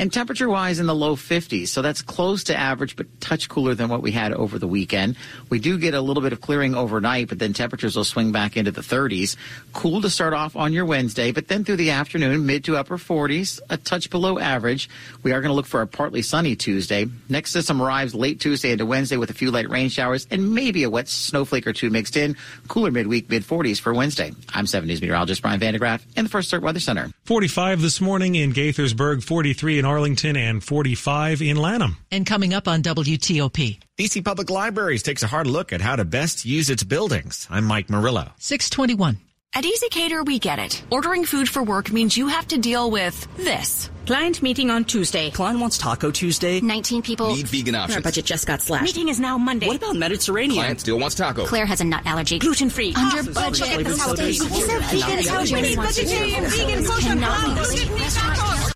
And 0.00 0.12
temperature 0.12 0.48
wise 0.48 0.78
in 0.78 0.86
the 0.86 0.94
low 0.94 1.16
50s. 1.16 1.68
So 1.68 1.82
that's 1.82 2.02
close 2.02 2.44
to 2.44 2.56
average, 2.56 2.94
but 2.94 3.20
touch 3.20 3.48
cooler 3.48 3.74
than 3.74 3.88
what 3.88 4.00
we 4.00 4.12
had 4.12 4.32
over 4.32 4.56
the 4.56 4.68
weekend. 4.68 5.16
We 5.50 5.58
do 5.58 5.76
get 5.76 5.92
a 5.92 6.00
little 6.00 6.22
bit 6.22 6.32
of 6.32 6.40
clearing 6.40 6.76
overnight, 6.76 7.28
but 7.28 7.40
then 7.40 7.52
temperatures 7.52 7.96
will 7.96 8.04
swing 8.04 8.30
back 8.30 8.56
into 8.56 8.70
the 8.70 8.80
30s. 8.80 9.36
Cool 9.72 10.00
to 10.02 10.08
start 10.08 10.34
off 10.34 10.54
on 10.54 10.72
your 10.72 10.84
Wednesday, 10.84 11.32
but 11.32 11.48
then 11.48 11.64
through 11.64 11.78
the 11.78 11.90
afternoon, 11.90 12.46
mid 12.46 12.62
to 12.64 12.76
upper 12.76 12.96
40s, 12.96 13.58
a 13.70 13.76
touch 13.76 14.08
below 14.08 14.38
average. 14.38 14.88
We 15.24 15.32
are 15.32 15.40
going 15.40 15.50
to 15.50 15.54
look 15.54 15.66
for 15.66 15.82
a 15.82 15.86
partly 15.88 16.22
sunny 16.22 16.54
Tuesday. 16.54 17.06
Next 17.28 17.50
system 17.50 17.82
arrives 17.82 18.14
late 18.14 18.38
Tuesday 18.38 18.70
into 18.70 18.86
Wednesday 18.86 19.16
with 19.16 19.30
a 19.30 19.34
few 19.34 19.50
light 19.50 19.68
rain 19.68 19.88
showers 19.88 20.28
and 20.30 20.54
maybe 20.54 20.84
a 20.84 20.90
wet 20.90 21.08
snowflake 21.08 21.66
or 21.66 21.72
two 21.72 21.90
mixed 21.90 22.16
in. 22.16 22.36
Cooler 22.68 22.92
midweek, 22.92 23.28
mid 23.28 23.42
40s 23.42 23.80
for 23.80 23.92
Wednesday. 23.92 24.30
I'm 24.54 24.68
7 24.68 24.86
News 24.86 25.00
meteorologist 25.00 25.42
Brian 25.42 25.58
van 25.58 25.72
de 25.72 25.80
Graaff 25.80 26.02
in 26.16 26.24
the 26.24 26.30
First 26.30 26.52
Alert 26.52 26.62
Weather 26.62 26.80
Center. 26.80 27.10
45 27.24 27.82
this 27.82 28.00
morning 28.00 28.36
in 28.36 28.52
Gaithersburg, 28.52 29.24
43 29.24 29.80
in 29.80 29.87
Arlington, 29.88 30.36
and 30.36 30.62
45 30.62 31.40
in 31.42 31.56
Lanham. 31.56 31.96
And 32.10 32.26
coming 32.26 32.52
up 32.52 32.68
on 32.68 32.82
WTOP. 32.82 33.78
DC 33.98 34.24
Public 34.24 34.50
Libraries 34.50 35.02
takes 35.02 35.22
a 35.22 35.26
hard 35.26 35.46
look 35.46 35.72
at 35.72 35.80
how 35.80 35.96
to 35.96 36.04
best 36.04 36.44
use 36.44 36.68
its 36.70 36.84
buildings. 36.84 37.46
I'm 37.50 37.64
Mike 37.64 37.88
Murillo. 37.88 38.32
621. 38.38 39.18
At 39.54 39.64
ezCater, 39.64 40.24
we 40.26 40.38
get 40.38 40.58
it. 40.58 40.82
Ordering 40.90 41.24
food 41.24 41.48
for 41.48 41.62
work 41.62 41.90
means 41.90 42.16
you 42.16 42.28
have 42.28 42.46
to 42.48 42.58
deal 42.58 42.90
with 42.90 43.26
this. 43.36 43.88
Client 44.04 44.42
meeting 44.42 44.70
on 44.70 44.84
Tuesday. 44.84 45.30
Client 45.30 45.58
wants 45.58 45.78
Taco 45.78 46.10
Tuesday. 46.10 46.60
19 46.60 47.02
people. 47.02 47.34
Need 47.34 47.48
vegan 47.48 47.74
options. 47.74 47.96
Our 47.96 48.02
budget 48.02 48.26
just 48.26 48.46
got 48.46 48.60
slashed. 48.60 48.84
Meeting 48.84 49.08
is 49.08 49.18
now 49.18 49.38
Monday. 49.38 49.66
What 49.66 49.76
about 49.76 49.96
Mediterranean? 49.96 50.60
Client 50.60 50.80
still 50.80 50.98
wants 50.98 51.14
taco. 51.16 51.46
Claire 51.46 51.66
has 51.66 51.80
a 51.80 51.84
nut 51.84 52.02
allergy. 52.04 52.38
Gluten 52.38 52.68
free. 52.68 52.94
Under 52.94 53.30
budget. 53.32 53.86
Is 53.86 54.66
there 54.66 54.80
vegan 54.80 55.82
vegetarian, 55.82 56.44
vegan, 56.44 56.84
kosher, 56.84 58.67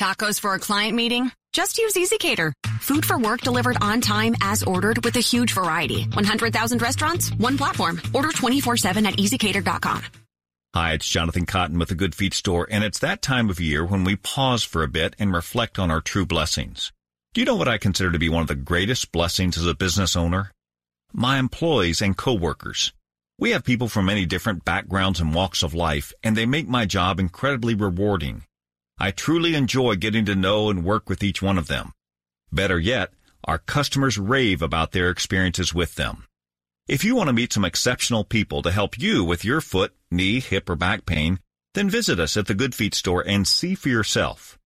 Tacos 0.00 0.40
for 0.40 0.54
a 0.54 0.58
client 0.58 0.96
meeting? 0.96 1.30
Just 1.52 1.76
use 1.76 1.92
ezCater. 1.92 2.54
Food 2.80 3.04
for 3.04 3.18
work 3.18 3.42
delivered 3.42 3.76
on 3.82 4.00
time 4.00 4.34
as 4.40 4.62
ordered 4.62 5.04
with 5.04 5.14
a 5.16 5.20
huge 5.20 5.52
variety. 5.52 6.04
100,000 6.04 6.80
restaurants, 6.80 7.28
one 7.32 7.58
platform. 7.58 8.00
Order 8.14 8.30
24-7 8.30 9.04
at 9.04 9.18
ezcater.com. 9.18 10.02
Hi, 10.72 10.94
it's 10.94 11.06
Jonathan 11.06 11.44
Cotton 11.44 11.78
with 11.78 11.90
the 11.90 11.94
Good 11.94 12.14
Feet 12.14 12.32
Store, 12.32 12.66
and 12.70 12.82
it's 12.82 12.98
that 13.00 13.20
time 13.20 13.50
of 13.50 13.60
year 13.60 13.84
when 13.84 14.04
we 14.04 14.16
pause 14.16 14.62
for 14.62 14.82
a 14.82 14.88
bit 14.88 15.14
and 15.18 15.34
reflect 15.34 15.78
on 15.78 15.90
our 15.90 16.00
true 16.00 16.24
blessings. 16.24 16.92
Do 17.34 17.42
you 17.42 17.44
know 17.44 17.56
what 17.56 17.68
I 17.68 17.76
consider 17.76 18.10
to 18.10 18.18
be 18.18 18.30
one 18.30 18.40
of 18.40 18.48
the 18.48 18.54
greatest 18.54 19.12
blessings 19.12 19.58
as 19.58 19.66
a 19.66 19.74
business 19.74 20.16
owner? 20.16 20.50
My 21.12 21.38
employees 21.38 22.00
and 22.00 22.16
coworkers. 22.16 22.94
We 23.38 23.50
have 23.50 23.64
people 23.64 23.88
from 23.88 24.06
many 24.06 24.24
different 24.24 24.64
backgrounds 24.64 25.20
and 25.20 25.34
walks 25.34 25.62
of 25.62 25.74
life, 25.74 26.14
and 26.22 26.38
they 26.38 26.46
make 26.46 26.68
my 26.68 26.86
job 26.86 27.20
incredibly 27.20 27.74
rewarding. 27.74 28.44
I 29.02 29.12
truly 29.12 29.54
enjoy 29.54 29.96
getting 29.96 30.26
to 30.26 30.34
know 30.34 30.68
and 30.68 30.84
work 30.84 31.08
with 31.08 31.22
each 31.22 31.40
one 31.40 31.56
of 31.56 31.68
them. 31.68 31.92
Better 32.52 32.78
yet, 32.78 33.14
our 33.44 33.56
customers 33.56 34.18
rave 34.18 34.60
about 34.60 34.92
their 34.92 35.08
experiences 35.08 35.72
with 35.72 35.94
them. 35.94 36.26
If 36.86 37.02
you 37.02 37.16
want 37.16 37.28
to 37.28 37.32
meet 37.32 37.54
some 37.54 37.64
exceptional 37.64 38.24
people 38.24 38.60
to 38.60 38.70
help 38.70 38.98
you 38.98 39.24
with 39.24 39.42
your 39.42 39.62
foot, 39.62 39.94
knee, 40.10 40.38
hip, 40.38 40.68
or 40.68 40.76
back 40.76 41.06
pain, 41.06 41.40
then 41.72 41.88
visit 41.88 42.20
us 42.20 42.36
at 42.36 42.46
the 42.46 42.54
Good 42.54 42.74
Feet 42.74 42.94
store 42.94 43.24
and 43.26 43.48
see 43.48 43.74
for 43.74 43.88
yourself. 43.88 44.58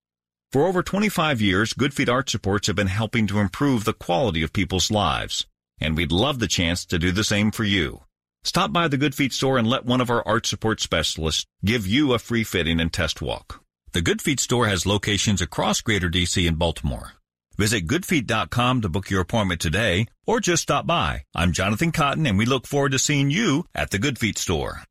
For 0.51 0.67
over 0.67 0.83
25 0.83 1.41
years, 1.41 1.73
Good 1.73 1.95
Feet 1.95 2.09
Arch 2.09 2.31
Supports 2.31 2.67
have 2.67 2.75
been 2.75 2.89
helping 2.89 3.29
to 3.29 3.39
improve 3.39 3.85
the 3.85 3.93
quality 3.93 4.43
of 4.43 4.53
people's 4.53 4.91
lives, 4.91 5.47
and 5.81 5.97
we'd 5.97 6.11
love 6.11 6.41
the 6.41 6.49
chance 6.49 6.85
to 6.87 6.99
do 6.99 7.13
the 7.13 7.23
same 7.23 7.53
for 7.53 7.65
you. 7.65 8.03
Stop 8.43 8.73
by 8.73 8.89
the 8.89 8.97
Good 8.97 9.15
Feet 9.15 9.33
store 9.33 9.59
and 9.59 9.69
let 9.69 9.85
one 9.85 10.01
of 10.01 10.11
our 10.11 10.27
art 10.27 10.45
support 10.45 10.81
specialists 10.81 11.47
give 11.65 11.87
you 11.87 12.13
a 12.13 12.19
free 12.19 12.43
fitting 12.43 12.81
and 12.81 12.93
test 12.93 13.23
walk. 13.23 13.64
The 13.95 14.03
Good 14.03 14.21
Feet 14.21 14.41
store 14.41 14.67
has 14.67 14.87
locations 14.87 15.41
across 15.41 15.81
Greater 15.81 16.11
DC 16.11 16.49
and 16.49 16.59
Baltimore. 16.59 17.13
Visit 17.57 17.87
goodfeet.com 17.87 18.81
to 18.81 18.89
book 18.89 19.09
your 19.09 19.21
appointment 19.21 19.61
today 19.61 20.07
or 20.27 20.41
just 20.41 20.65
stop 20.65 20.85
by. 20.85 21.23
I'm 21.33 21.53
Jonathan 21.53 21.93
Cotton 21.93 22.27
and 22.27 22.37
we 22.37 22.45
look 22.45 22.67
forward 22.67 22.91
to 22.91 22.99
seeing 22.99 23.31
you 23.31 23.67
at 23.73 23.93
the 23.93 24.01
Good 24.01 24.19
Feet 24.19 24.37
store. 24.37 24.83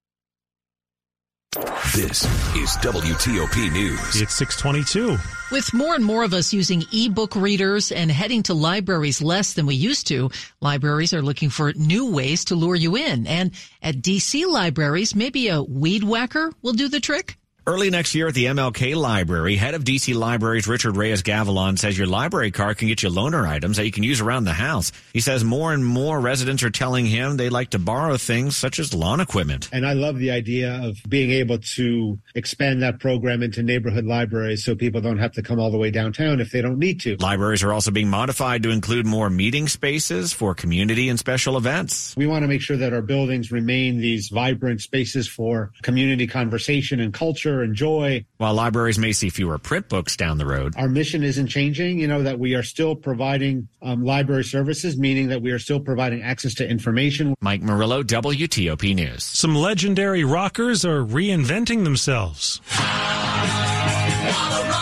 This 1.94 2.24
is 2.56 2.78
WTOP 2.78 3.74
News. 3.74 4.22
It's 4.22 4.36
622. 4.36 5.18
With 5.52 5.74
more 5.74 5.96
and 5.96 6.06
more 6.06 6.24
of 6.24 6.34
us 6.34 6.54
using 6.54 6.86
e-book 6.90 7.36
readers 7.36 7.92
and 7.92 8.10
heading 8.10 8.42
to 8.44 8.54
libraries 8.54 9.22
less 9.22 9.52
than 9.52 9.66
we 9.66 9.76
used 9.76 10.08
to, 10.08 10.32
libraries 10.62 11.14
are 11.14 11.22
looking 11.22 11.50
for 11.50 11.74
new 11.74 12.10
ways 12.10 12.46
to 12.46 12.56
lure 12.56 12.74
you 12.74 12.96
in. 12.96 13.28
And 13.28 13.52
at 13.82 13.96
DC 13.96 14.48
libraries, 14.48 15.14
maybe 15.14 15.50
a 15.50 15.62
weed 15.62 16.06
whacker 16.06 16.54
will 16.62 16.72
do 16.72 16.88
the 16.88 17.02
trick. 17.02 17.38
Early 17.66 17.90
next 17.90 18.14
year 18.14 18.28
at 18.28 18.34
the 18.34 18.48
MLK 18.48 18.94
Library, 18.94 19.56
head 19.56 19.74
of 19.74 19.86
DC 19.86 20.14
Libraries 20.14 20.68
Richard 20.68 20.98
Reyes 20.98 21.24
Gavilan 21.24 21.80
says 21.80 21.98
your 21.98 22.08
library 22.08 22.52
card 22.52 22.78
can 22.78 22.90
get 22.90 23.04
you 23.04 23.10
loaner 23.10 23.48
items 23.48 23.78
that 23.78 23.86
you 23.86 23.92
can 23.92 24.04
use 24.04 24.20
around 24.20 24.44
the 24.44 24.52
house. 24.52 24.92
He 25.14 25.22
says 25.22 25.46
more 25.46 25.72
and 25.72 25.86
more 25.86 26.20
residents 26.20 26.62
are 26.64 26.70
telling 26.70 27.06
him 27.06 27.38
they 27.38 27.48
like 27.48 27.70
to 27.70 27.80
borrow 27.80 28.18
things 28.18 28.58
such 28.58 28.80
as 28.80 28.94
lawn 28.94 29.22
equipment. 29.22 29.70
And 29.72 29.88
I 29.88 29.94
love 29.94 30.18
the 30.18 30.30
idea 30.32 30.78
of 30.84 30.98
being 31.08 31.32
able 31.32 31.58
to 31.58 32.20
expand 32.36 32.82
that 32.82 33.00
program 33.00 33.42
into 33.42 33.64
neighborhood 33.64 34.04
libraries 34.04 34.66
so 34.66 34.76
people 34.76 35.00
don't 35.00 35.20
have 35.20 35.32
to 35.32 35.42
come 35.42 35.58
all 35.58 35.72
the 35.72 35.78
way 35.78 35.90
downtown 35.90 36.42
if 36.42 36.52
they 36.52 36.62
don't 36.62 36.80
need 36.80 37.00
to. 37.02 37.16
Libraries 37.22 37.64
are 37.64 37.72
also 37.72 37.92
being 37.92 38.10
modified 38.10 38.62
to 38.64 38.72
include 38.72 39.06
more 39.06 39.30
meeting 39.30 39.70
spaces 39.70 40.34
for 40.34 40.54
community 40.54 41.08
and 41.08 41.18
special 41.18 41.56
events. 41.56 42.14
We 42.18 42.28
want 42.28 42.44
to 42.44 42.50
make 42.50 42.62
sure 42.62 42.76
that 42.76 42.92
our 42.92 43.02
buildings 43.02 43.54
remain 43.54 44.00
these 44.00 44.28
vibrant 44.28 44.82
spaces 44.82 45.30
for 45.30 45.72
community 45.82 46.28
conversation 46.28 47.00
and 47.00 47.14
culture 47.14 47.53
pleasure 47.54 47.64
and 47.64 47.76
joy. 47.76 48.26
While 48.38 48.56
libraries 48.56 49.00
may 49.00 49.14
see 49.14 49.30
fewer 49.30 49.58
print 49.58 49.90
books 49.90 50.18
down 50.18 50.38
the 50.38 50.46
road, 50.46 50.74
our 50.78 50.90
mission 50.90 51.24
isn't 51.24 51.48
changing. 51.48 52.00
You 52.00 52.08
know, 52.08 52.24
that 52.24 52.40
we 52.40 52.56
are 52.56 52.64
still 52.64 52.96
providing 52.96 53.68
um, 53.82 54.04
library 54.04 54.44
services, 54.44 54.98
meaning 54.98 55.30
that 55.30 55.42
we 55.42 55.52
are 55.52 55.60
still 55.60 55.80
providing 55.80 56.22
access 56.22 56.54
to 56.56 56.68
information. 56.68 57.36
Mike 57.42 57.62
Murillo, 57.62 58.04
WTOP 58.04 58.96
News. 58.96 59.24
Some 59.24 59.56
legendary 59.56 60.24
rockers 60.24 60.86
are 60.86 61.04
reinventing 61.04 61.84
themselves. 61.84 62.62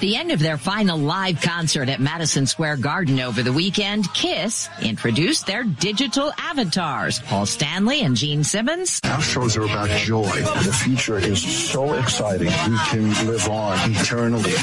The 0.00 0.16
end 0.16 0.30
of 0.30 0.40
their 0.40 0.56
final 0.56 0.98
live 0.98 1.42
concert 1.42 1.90
at 1.90 2.00
Madison 2.00 2.46
Square 2.46 2.78
Garden 2.78 3.20
over 3.20 3.42
the 3.42 3.52
weekend, 3.52 4.10
Kiss 4.14 4.66
introduced 4.80 5.46
their 5.46 5.62
digital 5.62 6.32
avatars. 6.38 7.18
Paul 7.20 7.44
Stanley 7.44 8.00
and 8.00 8.16
Gene 8.16 8.42
Simmons. 8.42 9.00
Our 9.04 9.20
shows 9.20 9.58
are 9.58 9.64
about 9.64 9.90
joy. 9.90 10.24
The 10.24 10.72
future 10.82 11.18
is 11.18 11.42
so 11.42 11.92
exciting. 11.92 12.46
We 12.48 12.78
can 12.88 13.26
live 13.26 13.46
on 13.48 13.90
eternally. 13.92 14.54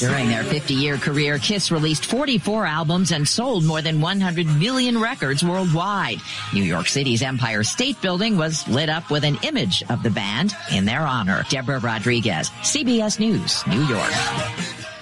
During 0.00 0.28
their 0.28 0.44
50 0.44 0.74
year 0.74 0.96
career, 0.96 1.38
Kiss 1.38 1.70
released 1.70 2.06
44 2.06 2.66
albums 2.66 3.12
and 3.12 3.26
sold 3.26 3.64
more 3.64 3.82
than 3.82 4.00
100 4.00 4.46
million 4.46 5.00
records 5.00 5.42
worldwide. 5.42 6.20
New 6.54 6.62
York 6.62 6.86
City's 6.86 7.22
Empire 7.22 7.64
State 7.64 8.00
Building 8.00 8.36
was 8.36 8.66
lit 8.68 8.88
up 8.88 9.10
with 9.10 9.24
an 9.24 9.38
image 9.42 9.82
of 9.90 10.02
the 10.02 10.10
band 10.10 10.54
in 10.72 10.84
their 10.84 11.02
honor. 11.02 11.44
Deborah 11.48 11.80
Rodriguez, 11.80 12.50
CBS 12.62 13.18
News, 13.18 13.66
New 13.66 13.82
York. 13.84 14.12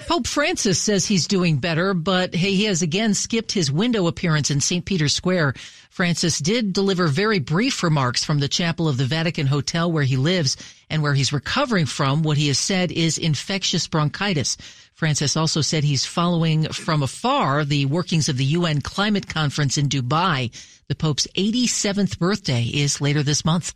Pope 0.07 0.25
Francis 0.25 0.79
says 0.79 1.05
he's 1.05 1.27
doing 1.27 1.57
better, 1.57 1.93
but 1.93 2.33
he 2.33 2.63
has 2.63 2.81
again 2.81 3.13
skipped 3.13 3.51
his 3.51 3.69
window 3.69 4.07
appearance 4.07 4.49
in 4.49 4.61
St. 4.61 4.85
Peter's 4.85 5.11
Square. 5.11 5.55
Francis 5.89 6.39
did 6.39 6.71
deliver 6.71 7.07
very 7.07 7.39
brief 7.39 7.83
remarks 7.83 8.23
from 8.23 8.39
the 8.39 8.47
chapel 8.47 8.87
of 8.87 8.95
the 8.95 9.03
Vatican 9.03 9.47
Hotel 9.47 9.91
where 9.91 10.05
he 10.05 10.15
lives 10.15 10.55
and 10.89 11.03
where 11.03 11.13
he's 11.13 11.33
recovering 11.33 11.85
from 11.85 12.23
what 12.23 12.37
he 12.37 12.47
has 12.47 12.57
said 12.57 12.89
is 12.89 13.17
infectious 13.17 13.85
bronchitis. 13.85 14.55
Francis 14.93 15.35
also 15.35 15.59
said 15.59 15.83
he's 15.83 16.05
following 16.05 16.69
from 16.69 17.03
afar 17.03 17.65
the 17.65 17.85
workings 17.85 18.29
of 18.29 18.37
the 18.37 18.45
UN 18.45 18.79
climate 18.79 19.27
conference 19.27 19.77
in 19.77 19.89
Dubai. 19.89 20.51
The 20.87 20.95
Pope's 20.95 21.27
87th 21.35 22.17
birthday 22.17 22.63
is 22.63 23.01
later 23.01 23.23
this 23.23 23.43
month. 23.43 23.73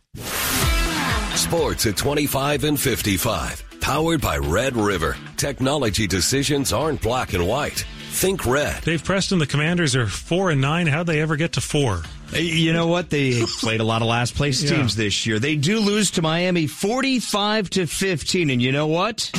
Sports 1.36 1.84
at 1.84 1.98
25 1.98 2.64
and 2.64 2.80
55. 2.80 3.71
Powered 3.82 4.20
by 4.20 4.38
Red 4.38 4.76
River. 4.76 5.16
Technology 5.36 6.06
decisions 6.06 6.72
aren't 6.72 7.02
black 7.02 7.32
and 7.32 7.48
white. 7.48 7.84
Think 8.12 8.46
red. 8.46 8.80
Dave 8.84 9.02
Preston, 9.02 9.40
the 9.40 9.46
Commanders 9.46 9.96
are 9.96 10.06
four 10.06 10.50
and 10.50 10.60
nine. 10.60 10.86
How'd 10.86 11.08
they 11.08 11.20
ever 11.20 11.34
get 11.34 11.54
to 11.54 11.60
four? 11.60 12.02
You 12.32 12.72
know 12.72 12.86
what? 12.86 13.10
They 13.10 13.42
played 13.60 13.80
a 13.80 13.84
lot 13.84 14.00
of 14.00 14.06
last 14.06 14.36
place 14.36 14.62
Yeah. 14.62 14.76
teams 14.76 14.94
this 14.94 15.26
year. 15.26 15.40
They 15.40 15.56
do 15.56 15.80
lose 15.80 16.12
to 16.12 16.22
Miami 16.22 16.68
45 16.68 17.70
to 17.70 17.86
15. 17.86 18.50
And 18.50 18.62
you 18.62 18.70
know 18.70 18.86
what? 18.86 19.30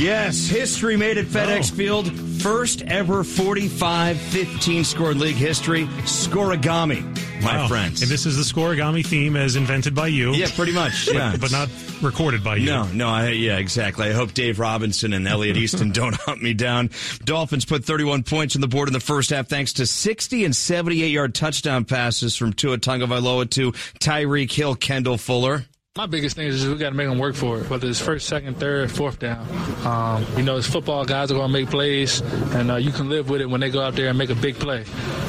Yes, 0.00 0.46
history 0.46 0.96
made 0.96 1.18
at 1.18 1.26
FedEx 1.26 1.70
oh. 1.70 1.76
Field. 1.76 2.06
First 2.42 2.82
ever 2.82 3.22
45 3.22 4.18
15 4.18 4.84
score 4.84 5.14
league 5.14 5.36
history. 5.36 5.86
Scorigami, 6.04 7.02
my 7.42 7.56
Wow. 7.58 7.68
friends. 7.68 8.02
And 8.02 8.10
this 8.10 8.26
is 8.26 8.36
the 8.36 8.42
scorigami 8.42 9.06
theme 9.06 9.36
as 9.36 9.54
invented 9.54 9.94
by 9.94 10.08
you. 10.08 10.34
Yeah, 10.34 10.48
pretty 10.56 10.72
much. 10.72 11.06
But- 11.06 11.14
Yeah. 11.22 11.36
but, 11.40 11.52
not 11.52 11.68
recorded 12.00 12.42
by 12.42 12.56
you. 12.56 12.66
No, 12.66 12.84
no, 12.92 13.08
I, 13.08 13.28
yeah, 13.28 13.58
exactly. 13.58 14.08
I 14.08 14.12
hope 14.12 14.34
Dave 14.34 14.58
Robinson 14.58 15.12
and 15.12 15.28
Elliot 15.28 15.56
Easton 15.62 15.92
don't 15.92 16.14
hunt 16.16 16.42
me 16.42 16.52
down. 16.52 16.90
Dolphins 17.24 17.64
put 17.64 17.84
31 17.84 18.24
points 18.24 18.56
on 18.56 18.60
the 18.60 18.68
board 18.68 18.88
in 18.88 18.92
the 18.92 18.98
first 19.00 19.30
half 19.30 19.46
thanks 19.46 19.74
to 19.74 19.86
60 19.86 20.44
and 20.44 20.56
78 20.56 21.08
yard 21.12 21.34
touchdown 21.36 21.84
passes 21.84 22.36
from 22.36 22.52
Tua 22.52 22.78
Tagovailoa 22.78 23.48
to 23.50 23.70
Tyreek 24.00 24.50
Hill, 24.50 24.74
Kendall 24.74 25.16
Fuller. 25.18 25.64
My 25.94 26.06
biggest 26.06 26.36
thing 26.36 26.46
is 26.46 26.66
we 26.66 26.74
got 26.76 26.88
to 26.88 26.94
make 26.94 27.06
them 27.06 27.18
work 27.18 27.34
for 27.34 27.58
it, 27.58 27.68
whether 27.68 27.86
it's 27.86 28.00
first, 28.00 28.26
second, 28.26 28.58
third, 28.58 28.90
fourth 28.90 29.18
down. 29.18 29.46
Um, 29.84 30.24
you 30.38 30.42
know, 30.42 30.56
it's 30.56 30.66
football. 30.66 31.04
Guys 31.04 31.30
are 31.30 31.34
going 31.34 31.48
to 31.48 31.52
make 31.52 31.68
plays, 31.68 32.22
and 32.54 32.70
uh, 32.70 32.76
you 32.76 32.92
can 32.92 33.10
live 33.10 33.28
with 33.28 33.42
it 33.42 33.50
when 33.50 33.60
they 33.60 33.68
go 33.68 33.82
out 33.82 33.94
there 33.94 34.08
and 34.08 34.16
make 34.16 34.30
a 34.30 34.34
big 34.34 34.54
play. 34.54 34.86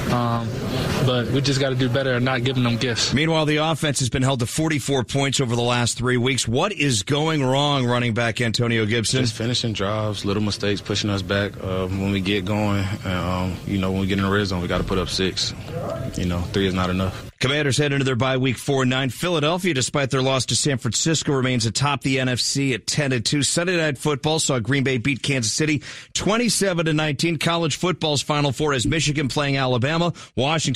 Um, 0.10 0.48
but 1.06 1.28
we 1.28 1.42
just 1.42 1.60
got 1.60 1.70
to 1.70 1.76
do 1.76 1.90
better 1.90 2.14
at 2.14 2.22
not 2.22 2.44
giving 2.44 2.64
them 2.64 2.78
gifts. 2.78 3.14
Meanwhile, 3.14 3.46
the 3.46 3.58
offense 3.58 4.00
has 4.00 4.10
been 4.10 4.24
held 4.24 4.40
to 4.40 4.46
44 4.46 5.04
points 5.04 5.40
over 5.42 5.56
the 5.56 5.62
last 5.62 5.98
three 5.98 6.18
weeks. 6.18 6.48
What 6.48 6.74
is 6.74 7.04
going 7.04 7.44
wrong, 7.44 7.86
running 7.86 8.14
back 8.14 8.42
Antonio 8.42 8.86
Gibson? 8.86 9.22
Just 9.22 9.36
finishing 9.36 9.74
drives, 9.74 10.26
little 10.26 10.44
mistakes 10.44 10.82
pushing 10.82 11.10
us 11.10 11.22
back 11.22 11.54
uh, 11.64 11.88
when 11.88 12.12
we 12.12 12.22
get 12.22 12.46
going. 12.46 12.86
Um, 13.06 13.56
you 13.68 13.78
know, 13.78 13.92
when 13.92 14.02
we 14.02 14.08
get 14.08 14.18
in 14.18 14.24
the 14.24 14.32
red 14.32 14.46
zone, 14.46 14.62
we 14.62 14.68
got 14.68 14.80
to 14.80 14.84
put 14.84 14.98
up 14.98 15.10
six. 15.10 15.54
You 16.18 16.26
know, 16.26 16.40
three 16.40 16.68
is 16.68 16.74
not 16.74 16.90
enough. 16.90 17.32
Commanders 17.40 17.78
head 17.78 17.92
into 17.92 18.06
their 18.06 18.16
bye 18.16 18.38
week 18.38 18.58
four 18.58 18.84
and 18.84 18.90
nine. 18.90 19.10
Philadelphia, 19.10 19.74
despite 19.74 20.12
their 20.12 20.22
loss 20.22 20.46
to 20.46 20.56
San 20.56 20.78
Francisco, 20.78 21.34
remains 21.34 21.66
atop 21.66 22.02
the 22.02 22.18
NFC 22.18 22.74
at 22.74 22.88
ten 22.88 23.12
and 23.12 23.26
two. 23.26 23.44
Sunday 23.44 23.76
night 23.76 23.98
football 23.98 24.40
saw 24.40 24.60
Green 24.60 24.86
Bay 24.86 24.98
beat 24.98 25.22
Kansas 25.22 25.52
City 25.52 25.84
twenty 26.14 26.48
seven 26.48 26.86
to 26.86 26.94
nineteen. 26.94 27.38
College 27.38 27.76
football's 27.76 28.22
final 28.22 28.54
four 28.54 28.72
as 28.72 28.86
Michigan 28.86 29.28
playing 29.28 29.58
Alabama, 29.58 30.14
Washington. 30.38 30.72